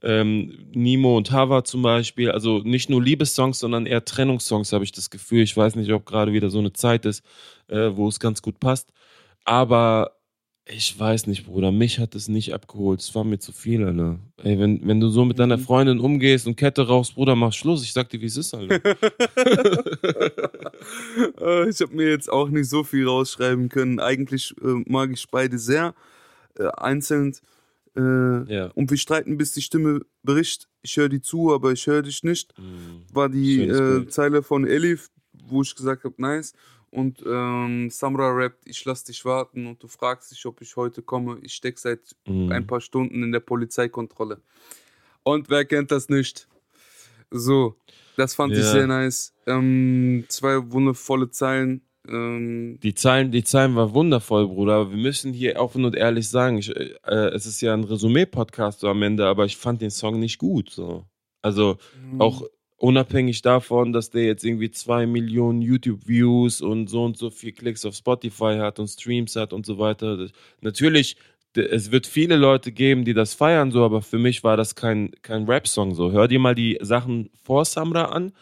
ähm, 0.02 0.70
Nimo 0.72 1.18
und 1.18 1.30
Hava 1.30 1.64
zum 1.64 1.82
Beispiel. 1.82 2.30
Also 2.30 2.60
nicht 2.64 2.88
nur 2.88 3.02
Liebessongs, 3.02 3.58
sondern 3.58 3.84
eher 3.84 4.04
Trennungssongs, 4.04 4.72
habe 4.72 4.84
ich 4.84 4.92
das 4.92 5.10
Gefühl. 5.10 5.42
Ich 5.42 5.54
weiß 5.56 5.74
nicht, 5.76 5.92
ob 5.92 6.06
gerade 6.06 6.32
wieder 6.32 6.48
so 6.48 6.58
eine 6.60 6.72
Zeit 6.72 7.04
ist, 7.04 7.22
äh, 7.68 7.90
wo 7.92 8.08
es 8.08 8.18
ganz 8.18 8.40
gut 8.40 8.58
passt. 8.58 8.88
Aber 9.44 10.12
ich 10.72 10.98
weiß 10.98 11.26
nicht, 11.26 11.46
Bruder, 11.46 11.72
mich 11.72 11.98
hat 11.98 12.14
es 12.14 12.28
nicht 12.28 12.54
abgeholt. 12.54 13.00
Es 13.00 13.14
war 13.14 13.24
mir 13.24 13.38
zu 13.38 13.52
viel, 13.52 13.84
Alter. 13.84 14.18
Ey, 14.42 14.58
wenn, 14.58 14.86
wenn 14.86 15.00
du 15.00 15.08
so 15.08 15.24
mit 15.24 15.38
deiner 15.38 15.56
Mhm. 15.56 15.62
Freundin 15.62 16.00
umgehst 16.00 16.46
und 16.46 16.56
Kette 16.56 16.86
rauchst, 16.86 17.14
Bruder, 17.14 17.36
mach 17.36 17.52
Schluss. 17.52 17.82
Ich 17.82 17.92
sag 17.92 18.08
dir, 18.10 18.20
wie 18.20 18.26
es 18.26 18.36
ist, 18.36 18.54
Alter. 18.54 18.80
Äh, 21.38 21.68
ich 21.68 21.80
habe 21.80 21.94
mir 21.94 22.08
jetzt 22.08 22.32
auch 22.32 22.48
nicht 22.48 22.68
so 22.68 22.84
viel 22.84 23.06
rausschreiben 23.06 23.68
können. 23.68 24.00
Eigentlich 24.00 24.54
äh, 24.62 24.82
mag 24.86 25.10
ich 25.12 25.28
beide 25.30 25.58
sehr. 25.58 25.94
Äh, 26.58 26.68
einzeln. 26.76 27.34
Äh, 27.96 28.00
ja. 28.52 28.66
und 28.74 28.90
wir 28.90 28.96
streiten, 28.96 29.36
bis 29.36 29.52
die 29.52 29.62
Stimme 29.62 30.00
bricht. 30.22 30.68
Ich 30.80 30.96
höre 30.96 31.08
die 31.08 31.20
zu, 31.20 31.52
aber 31.52 31.72
ich 31.72 31.86
höre 31.86 32.02
dich 32.02 32.22
nicht. 32.22 32.54
Mhm. 32.58 33.02
war 33.12 33.28
die 33.28 33.62
äh. 33.62 34.06
Zeile 34.08 34.42
von 34.42 34.66
Elif, 34.66 35.10
wo 35.48 35.62
ich 35.62 35.74
gesagt 35.74 36.04
habe, 36.04 36.14
nice. 36.18 36.54
Und 36.90 37.22
ähm, 37.24 37.88
Samra 37.90 38.30
rappt, 38.32 38.66
ich 38.66 38.84
lass 38.84 39.04
dich 39.04 39.24
warten 39.24 39.66
und 39.66 39.80
du 39.82 39.86
fragst 39.86 40.32
dich, 40.32 40.44
ob 40.46 40.60
ich 40.60 40.74
heute 40.76 41.02
komme. 41.02 41.38
Ich 41.42 41.54
steck 41.54 41.78
seit 41.78 42.00
Mhm. 42.26 42.50
ein 42.50 42.66
paar 42.66 42.80
Stunden 42.80 43.22
in 43.22 43.30
der 43.32 43.40
Polizeikontrolle. 43.40 44.40
Und 45.22 45.48
wer 45.50 45.64
kennt 45.64 45.90
das 45.92 46.08
nicht? 46.08 46.48
So, 47.30 47.76
das 48.16 48.34
fand 48.34 48.52
ich 48.54 48.58
Ja. 48.64 48.72
sehr 48.72 48.86
nice. 48.88 49.32
Ähm, 49.46 50.24
zwei 50.28 50.72
wundervolle 50.72 51.30
Zeilen. 51.30 51.82
Ähm, 52.08 52.80
Die 52.82 52.94
Zahlen, 52.94 53.30
die 53.30 53.44
Zahlen 53.44 53.76
war 53.76 53.94
wundervoll, 53.94 54.48
Bruder. 54.48 54.74
Aber 54.76 54.90
wir 54.90 54.96
müssen 54.96 55.32
hier 55.32 55.60
offen 55.60 55.84
und 55.84 55.94
ehrlich 55.94 56.28
sagen, 56.28 56.58
ich, 56.58 56.74
äh, 56.74 56.94
es 57.34 57.46
ist 57.46 57.60
ja 57.60 57.72
ein 57.74 57.84
Resümee-Podcast 57.84 58.80
so 58.80 58.88
am 58.88 59.02
Ende, 59.02 59.26
aber 59.26 59.44
ich 59.44 59.56
fand 59.56 59.80
den 59.80 59.90
Song 59.90 60.18
nicht 60.18 60.38
gut. 60.38 60.70
So. 60.70 61.04
Also 61.42 61.76
auch 62.18 62.42
unabhängig 62.80 63.42
davon, 63.42 63.92
dass 63.92 64.10
der 64.10 64.24
jetzt 64.24 64.44
irgendwie 64.44 64.70
zwei 64.70 65.06
Millionen 65.06 65.60
YouTube-Views 65.60 66.62
und 66.62 66.88
so 66.88 67.04
und 67.04 67.16
so 67.18 67.30
viel 67.30 67.52
Klicks 67.52 67.84
auf 67.84 67.94
Spotify 67.94 68.56
hat 68.58 68.78
und 68.78 68.88
Streams 68.88 69.36
hat 69.36 69.52
und 69.52 69.66
so 69.66 69.78
weiter. 69.78 70.28
Natürlich, 70.62 71.16
es 71.54 71.90
wird 71.90 72.06
viele 72.06 72.36
Leute 72.36 72.72
geben, 72.72 73.04
die 73.04 73.12
das 73.12 73.34
feiern, 73.34 73.70
so, 73.70 73.84
aber 73.84 74.00
für 74.00 74.18
mich 74.18 74.42
war 74.44 74.56
das 74.56 74.74
kein, 74.74 75.12
kein 75.20 75.44
Rap-Song. 75.44 75.94
So, 75.94 76.10
hör 76.10 76.26
dir 76.26 76.38
mal 76.38 76.54
die 76.54 76.78
Sachen 76.80 77.28
vor 77.42 77.66
Samra 77.66 78.06
an. 78.06 78.32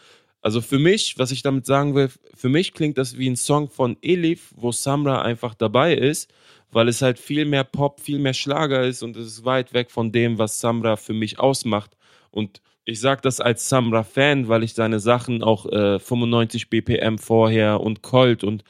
Also 0.41 0.61
für 0.61 0.79
mich, 0.79 1.17
was 1.17 1.31
ich 1.31 1.41
damit 1.41 1.65
sagen 1.65 1.93
will, 1.95 2.09
für 2.33 2.47
mich 2.47 2.73
klingt 2.73 2.97
das 2.97 3.17
wie 3.17 3.29
ein 3.29 3.35
Song 3.35 3.67
von 3.69 3.97
Elif, 4.01 4.53
wo 4.55 4.71
Samra 4.71 5.21
einfach 5.21 5.53
dabei 5.53 5.95
ist, 5.95 6.31
weil 6.71 6.87
es 6.87 7.01
halt 7.01 7.19
viel 7.19 7.43
mehr 7.43 7.65
Pop, 7.65 7.99
viel 7.99 8.19
mehr 8.19 8.33
Schlager 8.33 8.83
ist 8.83 9.03
und 9.03 9.17
es 9.17 9.27
ist 9.27 9.43
weit 9.43 9.73
weg 9.73 9.91
von 9.91 10.13
dem, 10.13 10.37
was 10.37 10.61
Samra 10.61 10.95
für 10.95 11.13
mich 11.13 11.39
ausmacht. 11.39 11.97
Und 12.31 12.61
ich 12.89 12.99
sag 12.99 13.21
das 13.21 13.39
als 13.39 13.69
Samra-Fan, 13.69 14.47
weil 14.47 14.63
ich 14.63 14.73
seine 14.73 14.99
Sachen 14.99 15.43
auch 15.43 15.65
äh, 15.67 15.99
95 15.99 16.69
BPM 16.69 17.17
vorher 17.17 17.81
und 17.81 18.01
Colt 18.01 18.43
und 18.43 18.63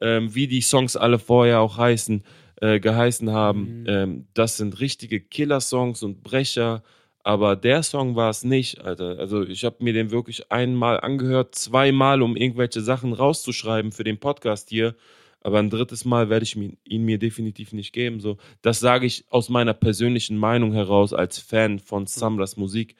ähm, 0.00 0.34
wie 0.34 0.46
die 0.46 0.62
Songs 0.62 0.96
alle 0.96 1.18
vorher 1.18 1.60
auch 1.60 1.76
heißen, 1.76 2.24
äh, 2.60 2.80
geheißen 2.80 3.30
haben. 3.30 3.80
Mhm. 3.80 3.86
Ähm, 3.86 4.26
das 4.34 4.56
sind 4.56 4.80
richtige 4.80 5.20
Killer-Songs 5.20 6.02
und 6.02 6.22
Brecher. 6.22 6.82
Aber 7.22 7.56
der 7.56 7.82
Song 7.82 8.14
war 8.14 8.30
es 8.30 8.44
nicht, 8.44 8.80
Alter. 8.82 9.18
Also 9.18 9.42
ich 9.42 9.64
habe 9.64 9.76
mir 9.80 9.92
den 9.92 10.10
wirklich 10.10 10.52
einmal 10.52 11.00
angehört, 11.00 11.54
zweimal, 11.56 12.22
um 12.22 12.36
irgendwelche 12.36 12.80
Sachen 12.80 13.12
rauszuschreiben 13.12 13.90
für 13.90 14.04
den 14.04 14.18
Podcast 14.18 14.70
hier. 14.70 14.94
Aber 15.40 15.58
ein 15.58 15.70
drittes 15.70 16.04
Mal 16.04 16.30
werde 16.30 16.44
ich 16.44 16.56
ihn 16.56 17.04
mir 17.04 17.18
definitiv 17.18 17.72
nicht 17.72 17.92
geben. 17.92 18.20
So, 18.20 18.36
das 18.62 18.80
sage 18.80 19.06
ich 19.06 19.24
aus 19.30 19.48
meiner 19.48 19.74
persönlichen 19.74 20.36
Meinung 20.36 20.72
heraus 20.72 21.12
als 21.12 21.38
Fan 21.38 21.78
von 21.78 22.06
Samras 22.06 22.56
Musik. 22.56 22.96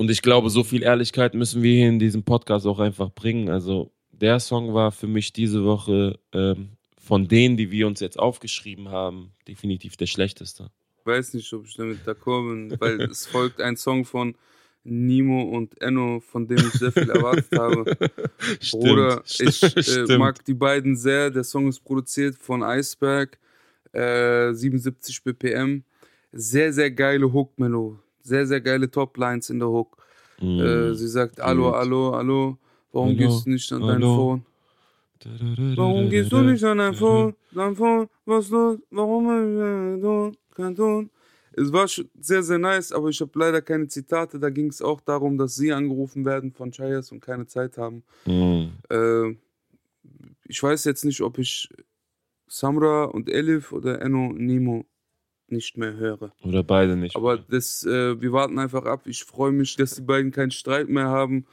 Und 0.00 0.10
ich 0.10 0.22
glaube, 0.22 0.48
so 0.48 0.64
viel 0.64 0.82
Ehrlichkeit 0.82 1.34
müssen 1.34 1.62
wir 1.62 1.74
hier 1.74 1.88
in 1.88 1.98
diesem 1.98 2.22
Podcast 2.22 2.66
auch 2.66 2.78
einfach 2.78 3.10
bringen. 3.10 3.50
Also 3.50 3.92
der 4.12 4.40
Song 4.40 4.72
war 4.72 4.92
für 4.92 5.06
mich 5.06 5.32
diese 5.32 5.64
Woche 5.64 6.18
ähm, 6.32 6.70
von 6.98 7.28
denen, 7.28 7.56
die 7.56 7.70
wir 7.70 7.86
uns 7.86 8.00
jetzt 8.00 8.18
aufgeschrieben 8.18 8.88
haben, 8.88 9.32
definitiv 9.46 9.96
der 9.96 10.06
schlechteste 10.06 10.70
weiß 11.04 11.34
nicht, 11.34 11.52
ob 11.52 11.66
ich 11.66 11.74
damit 11.74 12.06
d'accord 12.06 12.48
bin, 12.48 12.80
weil 12.80 13.00
es 13.10 13.26
folgt 13.26 13.60
ein 13.60 13.76
Song 13.76 14.04
von 14.04 14.34
Nimo 14.82 15.42
und 15.42 15.80
Enno, 15.82 16.20
von 16.20 16.46
dem 16.48 16.58
ich 16.58 16.72
sehr 16.72 16.92
viel 16.92 17.10
erwartet 17.10 17.58
habe. 17.58 17.84
Stimmt, 18.60 18.82
Bruder, 18.84 19.22
ich 19.26 19.62
äh, 20.10 20.18
mag 20.18 20.44
die 20.44 20.54
beiden 20.54 20.96
sehr. 20.96 21.30
Der 21.30 21.44
Song 21.44 21.68
ist 21.68 21.80
produziert 21.80 22.36
von 22.36 22.62
Iceberg, 22.62 23.38
äh, 23.92 24.52
77 24.52 25.22
BPM. 25.22 25.84
Sehr, 26.32 26.72
sehr 26.72 26.90
geile 26.90 27.30
Hook, 27.32 27.58
Melo. 27.58 27.98
Sehr, 28.22 28.46
sehr 28.46 28.60
geile 28.60 28.90
Top-Lines 28.90 29.50
in 29.50 29.58
der 29.58 29.68
Hook. 29.68 29.96
Mm. 30.40 30.60
Äh, 30.60 30.94
sie 30.94 31.08
sagt, 31.08 31.40
Hallo, 31.40 31.74
hallo, 31.74 32.12
hallo, 32.14 32.58
warum 32.92 33.16
gehst 33.16 33.46
du 33.46 33.50
nicht 33.50 33.72
an 33.72 33.82
dein 33.82 34.00
Phone? 34.00 34.44
Warum 35.76 36.08
gehst 36.08 36.32
du 36.32 36.38
nicht 36.38 36.64
an 36.64 36.78
dein 36.78 36.94
Phone? 36.94 37.34
Dein 37.52 37.76
Phone, 37.76 38.08
was 38.24 38.48
los? 38.48 38.78
Warum? 38.90 40.32
Kanton. 40.54 41.10
Es 41.52 41.72
war 41.72 41.88
sehr, 41.88 42.42
sehr 42.42 42.58
nice, 42.58 42.92
aber 42.92 43.08
ich 43.08 43.20
habe 43.20 43.32
leider 43.34 43.60
keine 43.60 43.88
Zitate. 43.88 44.38
Da 44.38 44.50
ging 44.50 44.68
es 44.68 44.80
auch 44.80 45.00
darum, 45.00 45.36
dass 45.36 45.56
sie 45.56 45.72
angerufen 45.72 46.24
werden 46.24 46.52
von 46.52 46.70
Chayas 46.70 47.10
und 47.12 47.20
keine 47.20 47.46
Zeit 47.46 47.76
haben. 47.76 48.04
Mhm. 48.24 48.72
Äh, 48.88 49.36
ich 50.44 50.62
weiß 50.62 50.84
jetzt 50.84 51.04
nicht, 51.04 51.20
ob 51.20 51.38
ich 51.38 51.68
Samra 52.46 53.04
und 53.04 53.28
Elif 53.28 53.72
oder 53.72 54.00
Enno 54.00 54.32
Nemo 54.32 54.84
nicht 55.52 55.76
mehr 55.76 55.94
höre. 55.94 56.32
Oder 56.42 56.62
beide 56.62 56.96
nicht. 56.96 57.16
Aber 57.16 57.36
das, 57.38 57.84
äh, 57.84 58.20
wir 58.20 58.32
warten 58.32 58.58
einfach 58.58 58.84
ab. 58.84 59.02
Ich 59.06 59.24
freue 59.24 59.52
mich, 59.52 59.76
dass 59.76 59.94
die 59.94 60.02
beiden 60.02 60.30
keinen 60.30 60.50
Streit 60.50 60.88
mehr 60.88 61.06
haben. 61.06 61.46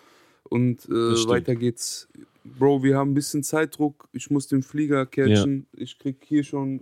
Und 0.44 0.86
äh, 0.86 1.28
weiter 1.28 1.56
geht's. 1.56 2.08
Bro, 2.44 2.82
wir 2.84 2.98
haben 2.98 3.12
ein 3.12 3.14
bisschen 3.14 3.44
Zeitdruck. 3.44 4.08
Ich 4.14 4.30
muss 4.30 4.48
den 4.48 4.64
Flieger 4.64 5.06
catchen. 5.06 5.68
Ja. 5.74 5.84
Ich 5.84 6.00
krieg 6.00 6.18
hier 6.24 6.44
schon 6.44 6.82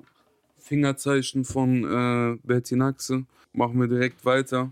Fingerzeichen 0.58 1.44
von 1.44 1.84
äh, 1.84 2.38
Bertinaxe. 2.44 3.26
Machen 3.54 3.80
wir 3.80 3.88
direkt 3.88 4.26
weiter. 4.26 4.72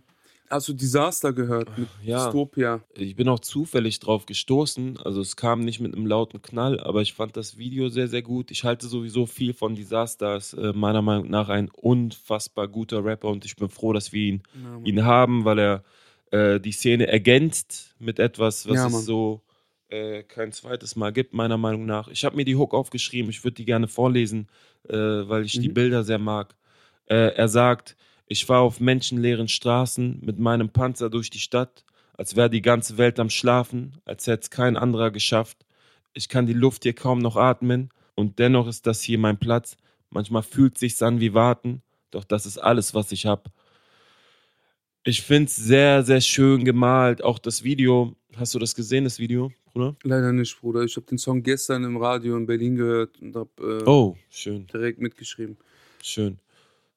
Hast 0.54 0.68
du 0.68 0.74
Disaster 0.74 1.34
gehört 1.34 1.76
mit 1.80 1.88
ja, 2.04 2.26
Dystopia? 2.26 2.82
Ich 2.94 3.16
bin 3.16 3.28
auch 3.28 3.40
zufällig 3.40 4.00
drauf 4.00 4.28
gestoßen. 4.28 5.00
Also 5.00 5.20
es 5.20 5.36
kam 5.36 5.62
nicht 5.62 5.80
mit 5.80 5.96
einem 5.96 6.06
lauten 6.06 6.44
Knall, 6.44 6.80
aber 6.80 7.02
ich 7.02 7.14
fand 7.14 7.36
das 7.36 7.58
Video 7.58 7.90
sehr, 7.90 8.08
sehr 8.08 8.22
gut. 8.22 8.52
Ich 8.52 8.64
halte 8.64 8.86
sowieso 8.86 9.26
viel 9.26 9.56
von 9.56 9.74
Disaster. 9.74 10.36
Ist 10.36 10.54
äh, 10.54 10.72
meiner 10.74 11.02
Meinung 11.02 11.28
nach 11.32 11.50
ein 11.50 11.70
unfassbar 11.72 12.68
guter 12.68 13.04
Rapper 13.04 13.30
und 13.30 13.46
ich 13.46 13.56
bin 13.56 13.68
froh, 13.68 13.94
dass 13.94 14.14
wir 14.14 14.22
ihn, 14.22 14.44
ja, 14.54 14.80
ihn 14.84 15.06
haben, 15.06 15.44
weil 15.44 15.60
er 15.60 15.84
äh, 16.30 16.60
die 16.60 16.72
Szene 16.72 17.08
ergänzt 17.08 17.96
mit 17.98 18.20
etwas, 18.20 18.70
was 18.70 18.76
ja, 18.76 18.88
es 18.88 19.06
so 19.06 19.42
äh, 19.90 20.22
kein 20.22 20.52
zweites 20.52 20.96
Mal 20.96 21.12
gibt, 21.14 21.34
meiner 21.34 21.58
Meinung 21.58 21.88
nach. 21.88 22.10
Ich 22.10 22.26
habe 22.26 22.36
mir 22.36 22.46
die 22.46 22.58
Hook 22.58 22.76
aufgeschrieben, 22.76 23.32
ich 23.32 23.44
würde 23.44 23.56
die 23.56 23.66
gerne 23.66 23.88
vorlesen, 23.88 24.50
äh, 24.88 24.94
weil 24.96 25.46
ich 25.46 25.58
mhm. 25.58 25.62
die 25.62 25.70
Bilder 25.70 26.04
sehr 26.04 26.20
mag. 26.20 26.56
Äh, 27.08 27.34
er 27.36 27.48
sagt, 27.48 27.96
ich 28.34 28.46
fahre 28.46 28.64
auf 28.64 28.80
menschenleeren 28.80 29.48
Straßen 29.48 30.18
mit 30.22 30.40
meinem 30.40 30.70
Panzer 30.70 31.12
durch 31.12 31.30
die 31.30 31.40
Stadt, 31.40 31.86
als 32.18 32.36
wäre 32.36 32.50
die 32.50 32.64
ganze 32.64 32.98
Welt 32.98 33.20
am 33.20 33.30
Schlafen, 33.30 34.02
als 34.06 34.26
hätte 34.26 34.42
es 34.42 34.50
kein 34.50 34.76
anderer 34.76 35.12
geschafft. 35.12 35.68
Ich 36.14 36.30
kann 36.30 36.48
die 36.48 36.54
Luft 36.54 36.82
hier 36.82 36.94
kaum 36.94 37.20
noch 37.20 37.38
atmen 37.38 37.92
und 38.16 38.40
dennoch 38.40 38.68
ist 38.68 38.88
das 38.88 39.04
hier 39.04 39.20
mein 39.20 39.38
Platz. 39.38 39.78
Manchmal 40.10 40.42
fühlt 40.42 40.80
sich's 40.80 41.04
an 41.04 41.20
wie 41.20 41.36
warten, 41.36 41.84
doch 42.10 42.24
das 42.24 42.48
ist 42.48 42.58
alles, 42.58 42.96
was 42.96 43.12
ich 43.12 43.28
hab. 43.28 43.52
Ich 45.04 45.22
find's 45.22 45.56
sehr, 45.56 46.02
sehr 46.02 46.22
schön 46.22 46.66
gemalt. 46.66 47.24
Auch 47.24 47.38
das 47.38 47.64
Video, 47.64 48.16
hast 48.36 48.56
du 48.56 48.60
das 48.60 48.74
gesehen, 48.74 49.04
das 49.04 49.20
Video? 49.20 49.52
Bruder? 49.66 49.96
Leider 50.02 50.34
nicht, 50.34 50.60
Bruder. 50.60 50.82
Ich 50.82 50.96
habe 50.96 51.06
den 51.06 51.20
Song 51.20 51.44
gestern 51.44 51.84
im 51.84 51.98
Radio 51.98 52.36
in 52.36 52.48
Berlin 52.48 52.78
gehört 52.78 53.22
und 53.22 53.36
habe 53.36 53.84
äh, 53.86 53.88
oh, 53.88 54.18
schön. 54.32 54.66
direkt 54.66 55.00
mitgeschrieben. 55.00 55.56
Schön. 56.02 56.40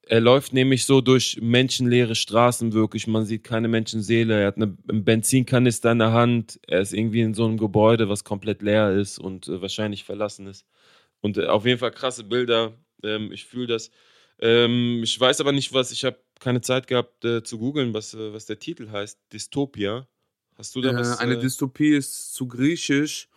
Er 0.08 0.20
läuft 0.20 0.52
nämlich 0.52 0.84
so 0.86 1.00
durch 1.00 1.38
menschenleere 1.42 2.14
Straßen 2.14 2.72
wirklich. 2.72 3.08
Man 3.08 3.26
sieht 3.26 3.42
keine 3.42 3.66
Menschenseele. 3.66 4.40
Er 4.40 4.46
hat 4.46 4.56
eine, 4.56 4.76
einen 4.88 5.04
Benzinkanister 5.04 5.90
in 5.90 5.98
der 5.98 6.12
Hand. 6.12 6.60
Er 6.68 6.80
ist 6.80 6.92
irgendwie 6.92 7.22
in 7.22 7.34
so 7.34 7.44
einem 7.44 7.58
Gebäude, 7.58 8.08
was 8.08 8.22
komplett 8.22 8.62
leer 8.62 8.92
ist 8.92 9.18
und 9.18 9.48
äh, 9.48 9.60
wahrscheinlich 9.60 10.04
verlassen 10.04 10.46
ist. 10.46 10.64
Und 11.22 11.38
äh, 11.38 11.46
auf 11.46 11.66
jeden 11.66 11.80
Fall 11.80 11.90
krasse 11.90 12.22
Bilder. 12.22 12.74
Ähm, 13.02 13.32
ich 13.32 13.46
fühle 13.46 13.66
das. 13.66 13.90
Ähm, 14.38 15.00
ich 15.02 15.18
weiß 15.18 15.40
aber 15.40 15.50
nicht, 15.50 15.72
was. 15.72 15.90
Ich 15.90 16.04
habe 16.04 16.18
keine 16.38 16.60
Zeit 16.60 16.86
gehabt 16.86 17.24
äh, 17.24 17.42
zu 17.42 17.58
googeln, 17.58 17.92
was, 17.92 18.14
äh, 18.14 18.32
was 18.32 18.46
der 18.46 18.60
Titel 18.60 18.90
heißt. 18.90 19.18
Dystopia. 19.32 20.06
Hast 20.54 20.76
du 20.76 20.82
da 20.82 20.90
äh, 20.90 20.94
was? 20.94 21.18
Eine 21.18 21.34
äh, 21.34 21.40
Dystopie 21.40 21.96
ist 21.96 22.32
zu 22.32 22.46
griechisch. 22.46 23.28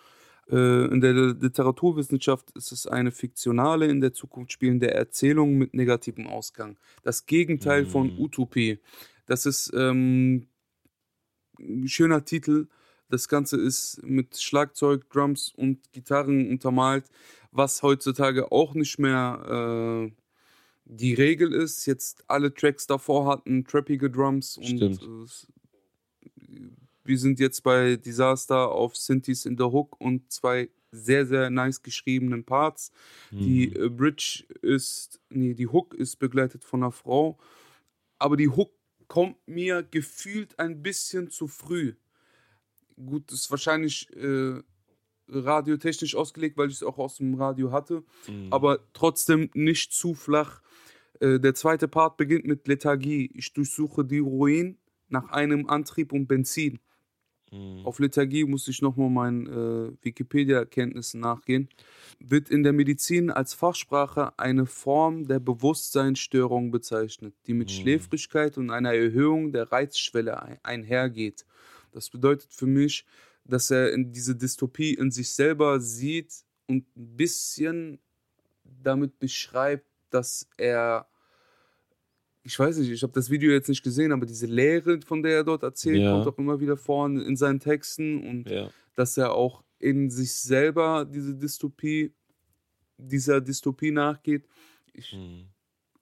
Äh, 0.51 0.85
in 0.85 1.01
der 1.01 1.13
Literaturwissenschaft 1.13 2.51
ist 2.51 2.71
es 2.71 2.88
eine 2.88 3.12
fiktionale, 3.12 3.88
in 3.88 4.01
der 4.01 4.13
Zukunft 4.13 4.51
spielende 4.51 4.91
Erzählung 4.91 5.57
mit 5.57 5.73
negativem 5.73 6.27
Ausgang. 6.27 6.77
Das 7.03 7.25
Gegenteil 7.25 7.83
mhm. 7.83 7.88
von 7.88 8.17
Utopie. 8.17 8.79
Das 9.27 9.45
ist 9.45 9.71
ähm, 9.75 10.47
ein 11.59 11.88
schöner 11.88 12.25
Titel. 12.25 12.67
Das 13.09 13.27
Ganze 13.27 13.57
ist 13.57 14.01
mit 14.03 14.39
Schlagzeug, 14.39 15.09
Drums 15.09 15.53
und 15.55 15.91
Gitarren 15.91 16.49
untermalt, 16.49 17.05
was 17.51 17.83
heutzutage 17.83 18.51
auch 18.51 18.73
nicht 18.73 18.97
mehr 18.99 20.09
äh, 20.09 20.12
die 20.85 21.13
Regel 21.13 21.53
ist. 21.53 21.85
Jetzt 21.85 22.23
alle 22.27 22.53
Tracks 22.53 22.88
davor 22.88 23.27
hatten 23.27 23.65
trappige 23.65 24.09
Drums 24.09 24.57
und 24.57 24.81
äh, 24.81 24.97
wir 27.10 27.17
sind 27.17 27.39
jetzt 27.39 27.63
bei 27.63 27.95
Disaster 27.98 28.72
auf 28.72 28.95
Synthes 28.95 29.45
in 29.45 29.58
der 29.58 29.72
Hook 29.72 30.00
und 30.00 30.32
zwei 30.32 30.69
sehr, 30.91 31.26
sehr 31.26 31.50
nice 31.50 31.82
geschriebenen 31.82 32.45
Parts. 32.45 32.91
Mhm. 33.32 33.39
Die 33.39 33.76
äh, 33.76 33.89
Bridge 33.89 34.45
ist, 34.62 35.19
nee, 35.30 35.56
die 35.56 35.67
Hook 35.67 35.93
ist 35.95 36.17
begleitet 36.17 36.63
von 36.63 36.84
einer 36.84 36.91
Frau, 36.91 37.38
aber 38.19 38.38
die 38.38 38.50
Hook 38.50 38.72
kommt 39.08 39.38
mir 39.48 39.84
gefühlt 39.84 40.58
ein 40.60 40.84
bisschen 40.84 41.30
zu 41.32 41.48
früh. 41.48 41.95
Gut, 42.95 43.32
ist 43.32 43.50
wahrscheinlich 43.50 44.15
äh, 44.15 44.62
radiotechnisch 45.28 46.15
ausgelegt, 46.15 46.58
weil 46.58 46.69
ich 46.69 46.76
es 46.76 46.84
auch 46.84 47.00
aus 47.00 47.17
dem 47.17 47.34
Radio 47.36 47.72
hatte, 47.72 48.04
mhm. 48.28 48.48
aber 48.52 48.80
trotzdem 48.93 49.50
nicht 49.54 49.93
zu 49.93 50.13
flach. 50.13 50.62
Äh, 51.19 51.39
der 51.39 51.56
zweite 51.56 51.88
Part 51.88 52.17
beginnt 52.17 52.45
mit 52.45 52.67
Lethargie. 52.67 53.32
Ich 53.34 53.54
durchsuche 53.54 54.06
die 54.06 54.19
Ruinen 54.19 54.78
nach 55.08 55.30
einem 55.30 55.67
Antrieb 55.67 56.13
und 56.13 56.28
Benzin. 56.28 56.80
Mhm. 57.51 57.85
Auf 57.85 57.99
Lethargie 57.99 58.45
muss 58.45 58.67
ich 58.67 58.81
nochmal 58.81 59.09
meinen 59.09 59.47
äh, 59.47 59.91
Wikipedia-Kenntnissen 60.03 61.19
nachgehen. 61.19 61.69
Wird 62.19 62.49
in 62.49 62.63
der 62.63 62.73
Medizin 62.73 63.31
als 63.31 63.53
Fachsprache 63.53 64.38
eine 64.38 64.65
Form 64.65 65.27
der 65.27 65.39
Bewusstseinsstörung 65.39 66.71
bezeichnet, 66.71 67.33
die 67.47 67.53
mit 67.53 67.69
mhm. 67.69 67.73
Schläfrigkeit 67.73 68.57
und 68.57 68.69
einer 68.71 68.93
Erhöhung 68.93 69.51
der 69.51 69.71
Reizschwelle 69.71 70.41
ein 70.41 70.59
einhergeht. 70.63 71.45
Das 71.91 72.09
bedeutet 72.09 72.53
für 72.53 72.67
mich, 72.67 73.05
dass 73.45 73.71
er 73.71 73.93
in 73.93 74.12
diese 74.12 74.35
Dystopie 74.35 74.93
in 74.93 75.12
sich 75.12 75.29
selber 75.29 75.79
sieht 75.79 76.43
und 76.67 76.85
ein 76.95 77.17
bisschen 77.17 77.99
damit 78.63 79.17
beschreibt, 79.19 79.88
dass 80.12 80.47
er 80.57 81.07
ich 82.49 82.57
weiß 82.57 82.79
nicht, 82.79 82.89
ich 82.89 83.03
habe 83.03 83.13
das 83.13 83.29
Video 83.29 83.51
jetzt 83.51 83.69
nicht 83.69 83.83
gesehen, 83.83 84.12
aber 84.12 84.25
diese 84.25 84.47
Lehre, 84.47 84.99
von 85.01 85.21
der 85.21 85.33
er 85.33 85.43
dort 85.43 85.62
erzählt, 85.62 85.99
ja. 85.99 86.13
kommt 86.13 86.27
auch 86.27 86.38
immer 86.39 86.59
wieder 86.59 86.77
vor 86.77 87.05
in 87.05 87.35
seinen 87.35 87.59
Texten 87.59 88.27
und 88.27 88.49
ja. 88.49 88.71
dass 88.95 89.17
er 89.17 89.33
auch 89.33 89.63
in 89.77 90.09
sich 90.09 90.33
selber 90.33 91.05
diese 91.05 91.35
Dystopie, 91.35 92.12
dieser 92.97 93.39
Dystopie 93.39 93.91
nachgeht. 93.91 94.47
Ich, 94.93 95.13
mhm. 95.13 95.45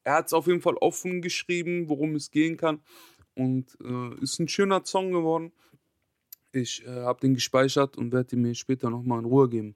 Er 0.06 0.14
hat 0.14 0.28
es 0.28 0.34
auf 0.34 0.48
jeden 0.48 0.62
Fall 0.62 0.76
offen 0.76 1.22
geschrieben, 1.22 1.90
worum 1.90 2.16
es 2.16 2.32
gehen 2.32 2.56
kann 2.56 2.80
und 3.36 3.78
äh, 3.84 4.16
ist 4.22 4.40
ein 4.40 4.48
schöner 4.48 4.86
Song 4.86 5.12
geworden. 5.12 5.52
Ich 6.54 6.86
äh, 6.86 7.02
habe 7.02 7.20
den 7.20 7.34
gespeichert 7.34 7.98
und 7.98 8.14
werde 8.14 8.38
ihn 8.38 8.42
mir 8.42 8.56
später 8.56 8.90
nochmal 8.90 9.20
in 9.20 9.26
Ruhe 9.26 9.50
geben. 9.50 9.76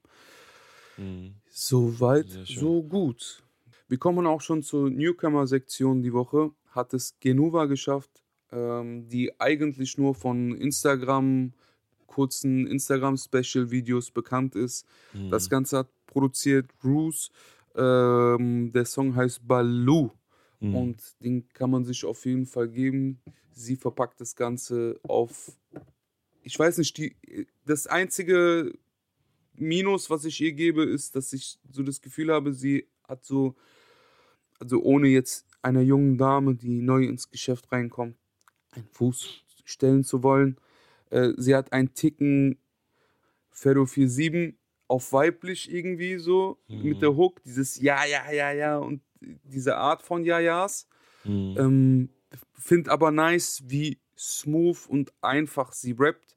Mhm. 0.95 1.33
Soweit, 1.49 2.29
so 2.45 2.81
gut. 2.81 3.43
Wir 3.91 3.97
kommen 3.97 4.25
auch 4.25 4.39
schon 4.39 4.63
zur 4.63 4.89
Newcomer-Sektion 4.89 6.01
die 6.01 6.13
Woche. 6.13 6.51
Hat 6.69 6.93
es 6.93 7.19
Genuva 7.19 7.65
geschafft, 7.65 8.23
ähm, 8.49 9.09
die 9.09 9.37
eigentlich 9.37 9.97
nur 9.97 10.15
von 10.15 10.55
Instagram, 10.55 11.51
kurzen 12.07 12.67
Instagram-Special-Videos 12.67 14.11
bekannt 14.11 14.55
ist. 14.55 14.85
Mhm. 15.11 15.29
Das 15.29 15.49
Ganze 15.49 15.79
hat 15.79 15.89
produziert 16.05 16.73
Bruce. 16.77 17.31
Ähm, 17.75 18.71
der 18.71 18.85
Song 18.85 19.13
heißt 19.13 19.45
Baloo 19.45 20.11
Mhm. 20.61 20.75
und 20.75 21.01
den 21.19 21.49
kann 21.49 21.69
man 21.71 21.83
sich 21.83 22.05
auf 22.05 22.25
jeden 22.25 22.45
Fall 22.45 22.69
geben. 22.69 23.19
Sie 23.51 23.75
verpackt 23.75 24.21
das 24.21 24.37
Ganze 24.37 25.01
auf, 25.03 25.51
ich 26.43 26.57
weiß 26.57 26.77
nicht, 26.77 26.95
die, 26.97 27.17
das 27.65 27.87
einzige 27.87 28.71
Minus, 29.55 30.09
was 30.09 30.23
ich 30.23 30.39
ihr 30.39 30.53
gebe, 30.53 30.83
ist, 30.83 31.17
dass 31.17 31.33
ich 31.33 31.59
so 31.69 31.83
das 31.83 32.01
Gefühl 32.01 32.31
habe, 32.31 32.53
sie 32.53 32.87
hat 33.05 33.25
so, 33.25 33.55
also 34.61 34.81
ohne 34.81 35.07
jetzt 35.07 35.45
einer 35.61 35.81
jungen 35.81 36.17
Dame, 36.17 36.55
die 36.55 36.81
neu 36.81 37.03
ins 37.05 37.29
Geschäft 37.29 37.71
reinkommt, 37.71 38.15
einen 38.71 38.87
Fuß 38.87 39.43
stellen 39.65 40.03
zu 40.03 40.23
wollen. 40.23 40.57
Äh, 41.09 41.33
sie 41.37 41.55
hat 41.55 41.73
einen 41.73 41.93
Ticken 41.93 42.57
Ferro 43.49 43.85
47 43.85 44.55
auf 44.87 45.13
weiblich 45.13 45.71
irgendwie 45.71 46.17
so 46.17 46.57
Mhm. 46.67 46.83
mit 46.83 47.01
der 47.01 47.15
Hook, 47.15 47.43
dieses 47.43 47.79
Ja, 47.79 48.05
ja, 48.05 48.31
ja, 48.31 48.51
ja 48.51 48.77
und 48.77 49.01
diese 49.21 49.77
Art 49.77 50.01
von 50.01 50.23
Ja-Jas. 50.23 50.87
Mhm. 51.23 51.55
Ähm, 51.57 52.09
Find 52.53 52.87
aber 52.87 53.11
nice, 53.11 53.63
wie 53.67 53.99
smooth 54.17 54.87
und 54.87 55.11
einfach 55.21 55.73
sie 55.73 55.93
rappt 55.97 56.35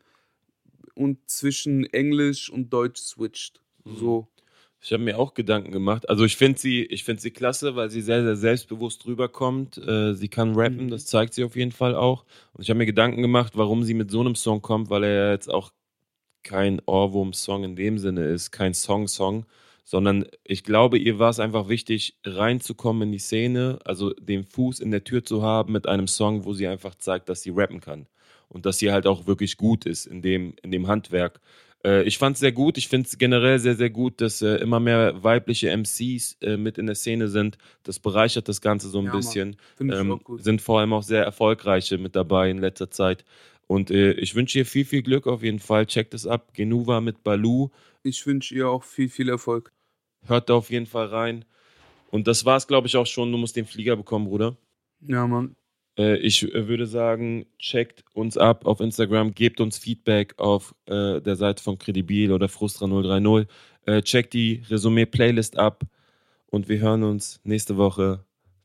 und 0.95 1.19
zwischen 1.31 1.85
Englisch 1.93 2.51
und 2.51 2.71
Deutsch 2.73 3.01
switcht. 3.01 3.61
Mhm. 3.85 3.97
So. 3.97 4.29
Ich 4.85 4.93
habe 4.93 5.03
mir 5.03 5.19
auch 5.19 5.33
Gedanken 5.33 5.73
gemacht. 5.73 6.07
Also 6.11 6.27
ich 6.27 6.37
finde 6.37 6.59
sie, 6.61 6.85
ich 6.85 7.05
finde 7.05 7.23
sie 7.23 7.31
klasse, 7.31 7.75
weil 7.75 7.89
sie 7.91 8.03
sehr, 8.03 8.23
sehr 8.23 8.37
selbstbewusst 8.37 9.07
rüberkommt. 9.07 9.79
Äh, 9.79 10.13
sie 10.15 10.29
kann 10.29 10.55
rappen, 10.55 10.87
Mhm. 10.87 10.91
das 10.91 11.07
zeigt 11.07 11.33
sie 11.33 11.43
auf 11.43 11.57
jeden 11.57 11.73
Fall 11.73 11.95
auch. 11.95 12.25
Und 12.53 12.63
ich 12.63 12.69
habe 12.69 12.77
mir 12.79 12.85
Gedanken 12.87 13.23
gemacht, 13.23 13.55
warum 13.57 13.83
sie 13.85 13.95
mit 13.95 14.11
so 14.11 14.21
einem 14.21 14.35
Song 14.35 14.61
kommt, 14.61 14.91
weil 14.91 15.05
er 15.05 15.15
ja 15.27 15.31
jetzt 15.33 15.49
auch 15.51 15.73
kein 16.45 16.83
Ohrwurm-Song 16.87 17.65
in 17.65 17.77
dem 17.77 17.99
Sinne 17.99 18.27
ist, 18.27 18.51
kein 18.53 18.75
Song-Song, 18.75 19.47
sondern 19.85 20.27
ich 20.45 20.65
glaube, 20.65 20.99
ihr 20.99 21.19
war 21.19 21.31
es 21.31 21.41
einfach 21.41 21.69
wichtig, 21.69 22.19
reinzukommen 22.25 23.05
in 23.09 23.13
die 23.13 23.19
Szene, 23.19 23.79
also 23.85 24.13
den 24.15 24.45
Fuß 24.45 24.81
in 24.81 24.91
der 24.91 25.05
Tür 25.05 25.25
zu 25.25 25.43
haben 25.43 25.73
mit 25.73 25.89
einem 25.89 26.09
Song, 26.09 26.45
wo 26.45 26.55
sie 26.55 26.69
einfach 26.69 26.95
zeigt, 26.97 27.29
dass 27.31 27.43
sie 27.43 27.51
rappen 27.51 27.81
kann. 27.81 28.07
Und 28.49 28.67
dass 28.67 28.79
sie 28.79 28.93
halt 28.93 29.07
auch 29.07 29.27
wirklich 29.27 29.57
gut 29.57 29.87
ist 29.87 30.07
in 30.07 30.23
dem, 30.23 30.55
in 30.63 30.71
dem 30.71 30.87
Handwerk. 30.89 31.41
Äh, 31.85 32.03
ich 32.05 32.19
fand 32.19 32.35
es 32.35 32.41
sehr 32.41 32.53
gut. 32.53 32.79
Ich 32.79 32.89
finde 32.89 33.07
es 33.07 33.19
generell 33.19 33.59
sehr, 33.59 33.75
sehr 33.75 33.91
gut, 33.91 34.21
dass 34.21 34.43
äh, 34.43 34.57
immer 34.57 34.81
mehr 34.81 35.23
weibliche 35.23 35.71
MCs 35.71 36.39
äh, 36.41 36.57
mit 36.57 36.79
in 36.79 36.87
der 36.87 36.95
Szene 36.95 37.29
sind. 37.29 37.59
Das 37.83 37.99
bereichert 37.99 38.49
das 38.49 38.61
Ganze 38.61 38.89
so 38.89 38.99
ein 39.01 39.07
Ja, 39.07 39.13
bisschen. 39.17 39.57
Finde 39.77 39.95
ich 39.95 40.01
Ähm, 40.01 40.21
sind 40.39 40.63
vor 40.63 40.81
allem 40.81 40.93
auch 40.93 41.03
sehr 41.03 41.25
erfolgreiche 41.25 41.99
mit 41.99 42.17
dabei 42.17 42.51
in 42.51 42.59
letzter 42.59 42.91
Zeit. 42.91 43.25
Und 43.67 43.91
äh, 43.91 44.13
ich 44.13 44.35
wünsche 44.35 44.59
ihr 44.59 44.67
viel, 44.67 44.85
viel 44.85 45.03
Glück 45.03 45.27
auf 45.27 45.43
jeden 45.43 45.59
Fall. 45.59 45.87
Checkt 45.87 46.15
es 46.15 46.27
ab. 46.27 46.53
Genuva 46.55 47.01
mit 47.01 47.23
Balu. 47.25 47.71
Ich 48.03 48.27
wünsche 48.27 48.55
ihr 48.55 48.69
auch 48.69 48.85
viel, 48.85 49.09
viel 49.09 49.29
Erfolg. 49.29 49.73
Hört 50.27 50.51
da 50.51 50.55
auf 50.55 50.71
jeden 50.71 50.87
Fall 50.87 51.07
rein. 51.07 51.45
Und 52.11 52.27
das 52.27 52.45
war's, 52.45 52.67
glaube 52.67 52.87
ich, 52.87 52.97
auch 52.97 53.07
schon. 53.07 53.33
Du 53.33 53.39
musst 53.39 53.57
den 53.57 53.67
Flieger 53.67 53.97
bekommen, 53.97 54.27
Bruder. 54.27 54.57
Ja, 55.01 55.27
Mann. 55.27 55.57
Äh, 55.97 56.17
ich 56.19 56.43
äh, 56.43 56.69
würde 56.69 56.87
sagen, 56.87 57.47
checkt 57.59 58.05
uns 58.13 58.37
ab 58.37 58.67
auf 58.67 58.81
Instagram, 58.81 59.35
gebt 59.35 59.61
uns 59.61 59.79
Feedback 59.79 60.35
auf 60.39 60.75
äh, 60.87 61.21
der 61.21 61.37
Seite 61.37 61.63
von 61.63 61.79
Credibil 61.79 62.33
oder 62.33 62.47
Frustra030. 62.47 63.47
Äh, 63.87 64.03
checkt 64.03 64.33
die 64.33 64.63
Resümee-Playlist 64.69 65.59
ab 65.59 65.85
und 66.47 66.69
wir 66.69 66.79
hören 66.79 67.03
uns 67.03 67.41
nächste 67.45 67.77
Woche 67.77 68.25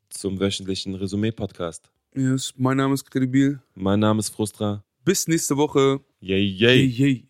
zum 0.10 0.39
wöchentlichen 0.39 0.96
Resümee-Podcast. 0.96 1.92
Yes, 2.15 2.54
mein 2.58 2.78
Name 2.78 2.96
ist 2.96 3.10
Kredibil. 3.10 3.62
Mein 3.76 4.00
Name 4.00 4.20
ist 4.20 4.30
Frustra. 4.30 4.84
Bis 5.06 5.28
nächste 5.28 5.58
Woche. 5.58 6.00
Yay, 6.22 6.44
yay. 6.44 6.86
yay. 6.86 7.29